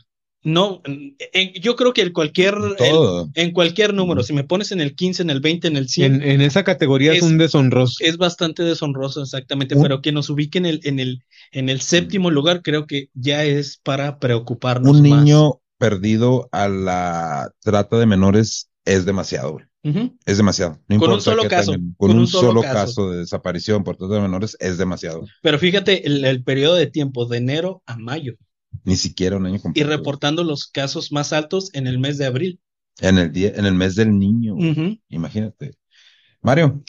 [0.48, 3.30] No, en- yo creo que en cualquier, todo.
[3.36, 5.90] el- en cualquier número, si me pones en el 15, en el 20, en el
[5.90, 7.98] 100, En, en esa categoría es, Es- un deshonroso.
[8.00, 11.82] es bastante deshonroso, exactamente, Un- pero que nos ubique en el, en el, en el
[11.82, 15.24] séptimo lugar, creo que ya es para preocuparnos Un más.
[15.24, 19.66] niño perdido a la trata de menores es demasiado, güey.
[20.26, 20.80] Es demasiado.
[20.90, 22.74] No Con un solo caso, tengan, Con, un, solo, caso.
[22.74, 23.12] caso.
[23.12, 25.26] de desaparición por trata de menores es demasiado.
[25.42, 28.34] Pero fíjate el, el periodo de tiempo, de enero a mayo,
[28.84, 29.90] Ni siquiera un año y completo.
[29.90, 32.60] reportando los casos más altos en el mes de abril.
[33.00, 34.56] En el día, en el mes del niño.
[35.10, 35.78] Imagínate.
[36.42, 36.84] Mario.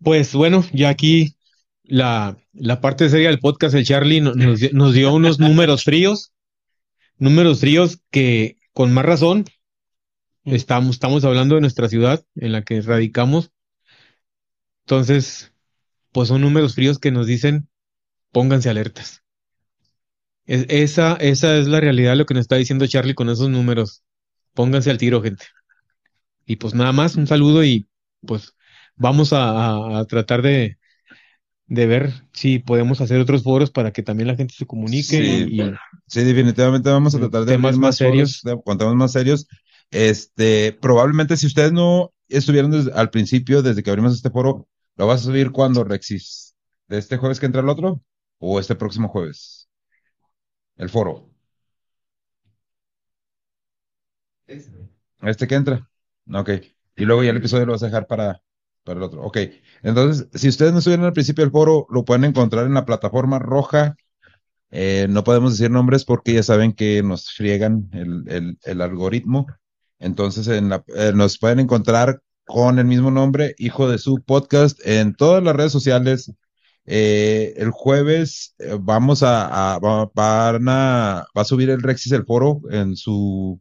[0.00, 1.36] Pues bueno, ya aquí
[1.84, 5.84] la, la parte seria del podcast, el Charlie no- nos, dio- nos dio unos números
[5.84, 6.32] fríos,
[7.18, 9.44] números fríos que con más razón
[10.44, 13.52] estamos, estamos hablando de nuestra ciudad en la que radicamos.
[14.84, 15.52] Entonces,
[16.10, 17.68] pues son números fríos que nos dicen,
[18.32, 19.22] pónganse alertas.
[20.46, 24.02] Es- esa, esa es la realidad, lo que nos está diciendo Charlie con esos números.
[24.54, 25.44] Pónganse al tiro, gente.
[26.46, 27.88] Y pues nada más, un saludo y
[28.26, 28.54] pues
[28.96, 30.78] vamos a, a- tratar de,
[31.66, 35.46] de ver si podemos hacer otros foros para que también la gente se comunique Sí,
[35.50, 35.74] y, y-
[36.08, 38.62] Sí, definitivamente vamos a tratar de Temas más foros, serios.
[38.64, 39.46] con temas más serios.
[39.90, 45.06] Este, probablemente si ustedes no estuvieron desde- al principio, desde que abrimos este foro, ¿lo
[45.06, 46.54] vas a subir cuando, Rexis?
[46.88, 48.02] ¿De este jueves que entra el otro?
[48.38, 49.61] ¿O este próximo jueves?
[50.76, 51.30] El foro.
[55.22, 55.88] Este que entra.
[56.32, 56.50] Ok.
[56.96, 58.42] Y luego ya el episodio lo vas a dejar para,
[58.84, 59.22] para el otro.
[59.22, 59.38] Ok.
[59.82, 63.38] Entonces, si ustedes no estuvieron al principio del foro, lo pueden encontrar en la plataforma
[63.38, 63.96] roja.
[64.70, 69.46] Eh, no podemos decir nombres porque ya saben que nos friegan el, el- el algoritmo.
[69.98, 74.80] Entonces, en la- eh, nos pueden encontrar con el mismo nombre, Hijo de su podcast,
[74.86, 76.32] en todas las redes sociales.
[76.86, 82.12] Eh, el jueves eh, vamos a, a- va, van a, va a subir el Rexis
[82.12, 83.60] el foro en su,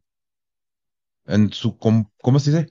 [1.25, 2.69] en su, ¿cómo se dice?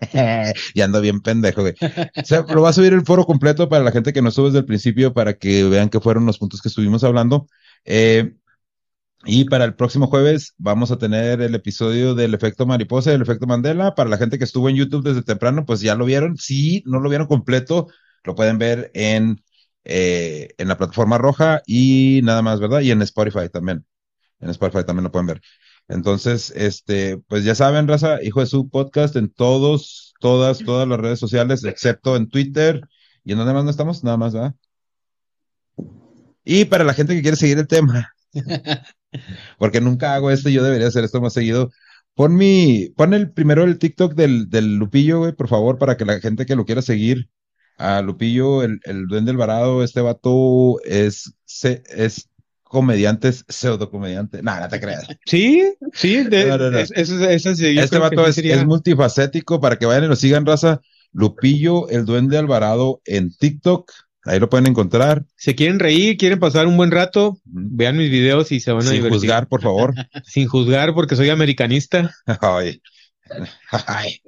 [0.74, 1.74] y ando bien pendejo, güey.
[2.16, 4.46] O sea, lo va a subir el foro completo para la gente que no estuvo
[4.46, 7.46] desde el principio, para que vean que fueron los puntos que estuvimos hablando.
[7.84, 8.34] Eh,
[9.24, 13.22] y para el próximo jueves vamos a tener el episodio del efecto mariposa y el
[13.22, 13.94] efecto Mandela.
[13.94, 16.36] Para la gente que estuvo en YouTube desde temprano, pues ya lo vieron.
[16.38, 17.88] Si no lo vieron completo,
[18.24, 19.42] lo pueden ver en,
[19.84, 22.80] eh, en la plataforma roja y nada más, ¿verdad?
[22.80, 23.84] Y en Spotify también.
[24.40, 25.40] En Spotify también lo pueden ver.
[25.88, 30.98] Entonces, este, pues ya saben, raza, hijo de su podcast en todos, todas, todas las
[31.00, 32.80] redes sociales, excepto en Twitter.
[33.24, 34.02] ¿Y en dónde más no estamos?
[34.04, 34.54] Nada más, ¿verdad?
[36.44, 38.12] Y para la gente que quiere seguir el tema,
[39.58, 41.70] porque nunca hago esto, yo debería hacer esto más seguido.
[42.14, 46.04] Pon mi, pon el primero el TikTok del, del Lupillo, güey, por favor, para que
[46.04, 47.28] la gente que lo quiera seguir,
[47.82, 52.28] a Lupillo, el, el Duende Alvarado, este vato es, se- es
[52.62, 54.42] comediante, es pseudo comediante.
[54.42, 55.06] No te creas.
[55.26, 59.76] Sí, sí, de- No, es- es- Este creo que vato es, sería- es multifacético para
[59.76, 60.80] que vayan y lo sigan, raza.
[61.12, 63.90] Lupillo, el Duende Alvarado en TikTok.
[64.24, 65.24] Ahí lo pueden encontrar.
[65.36, 68.84] Se quieren reír, quieren pasar un buen rato, vean mis videos y se van a
[68.84, 69.18] Sin divertir.
[69.18, 69.92] juzgar, por favor.
[70.24, 72.14] Sin juzgar, porque soy americanista.
[72.40, 72.80] Ay.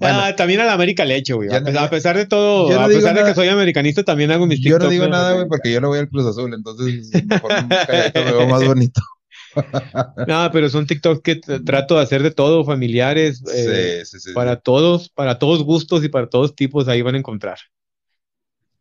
[0.00, 1.48] Ah, también a la América le echo, güey.
[1.50, 4.30] A, no- pesar, a pesar de todo, no a pesar de que soy americanista, también
[4.30, 7.10] hago mis Yo no digo nada, güey, porque yo le voy al Cruz Azul, entonces
[7.26, 7.68] mejor un
[8.14, 9.00] me veo más bonito.
[10.28, 14.32] No, pero son TikToks que trato de hacer de todo, familiares, eh, Sí, sí, sí,
[14.32, 17.58] para todos, para todos gustos y para todos tipos, ahí van a encontrar.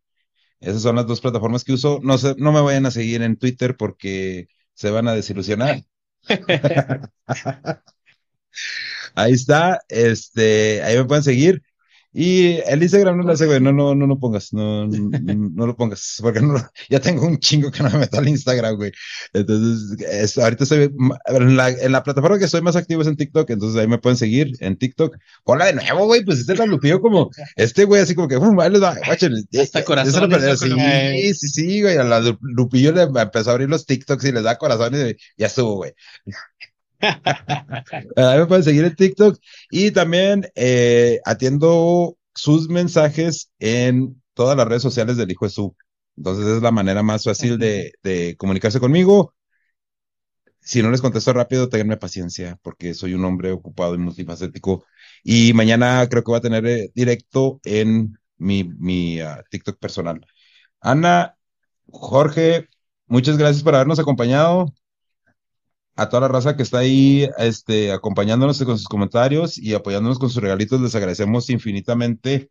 [0.60, 2.00] Esas son las dos plataformas que uso.
[2.02, 5.84] No sé, no me vayan a seguir en Twitter porque se van a desilusionar.
[9.14, 9.80] Ahí está.
[9.88, 11.62] Este, ahí me pueden seguir.
[12.12, 13.60] Y el Instagram no lo hace, güey.
[13.60, 14.52] No, no, no lo pongas.
[14.54, 15.10] No, no,
[15.54, 16.16] no lo pongas.
[16.22, 16.54] Porque no,
[16.88, 18.92] ya tengo un chingo que no me meto al Instagram, güey.
[19.34, 20.90] Entonces, es- ahorita estoy
[21.26, 23.50] en la, en la plataforma que estoy más activo es en TikTok.
[23.50, 25.16] Entonces ahí me pueden seguir en TikTok.
[25.44, 26.24] Hola de nuevo, güey.
[26.24, 28.96] Pues este es la Lupillo como este, güey, así como que, um, ahí les va,
[29.06, 29.42] guáchenle.
[30.02, 30.76] Hasta lo-
[31.12, 31.98] Sí, sí, sí, güey.
[31.98, 35.16] A la Lu- Lupillo le empezó a abrir los TikToks y les da corazones y
[35.36, 35.92] ya estuvo, güey.
[38.16, 39.38] Ahí me pueden seguir en TikTok
[39.70, 45.76] y también eh, atiendo sus mensajes en todas las redes sociales del Hijo de Su.
[46.16, 49.34] Entonces es la manera más fácil de, de comunicarse conmigo.
[50.60, 54.84] Si no les contesto rápido, ténganme paciencia porque soy un hombre ocupado y multifacético.
[55.24, 60.26] Y mañana creo que voy a tener eh, directo en mi, mi ah, TikTok personal.
[60.80, 61.36] Ana,
[61.88, 62.68] Jorge,
[63.06, 64.74] muchas gracias por habernos acompañado
[65.98, 70.30] a toda la raza que está ahí este, acompañándonos con sus comentarios y apoyándonos con
[70.30, 70.80] sus regalitos.
[70.80, 72.50] Les agradecemos infinitamente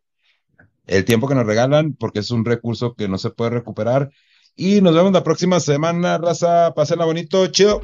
[0.86, 4.10] el tiempo que nos regalan porque es un recurso que no se puede recuperar.
[4.54, 6.74] Y nos vemos la próxima semana, raza.
[6.74, 7.46] Pásenla bonito.
[7.46, 7.80] Chido.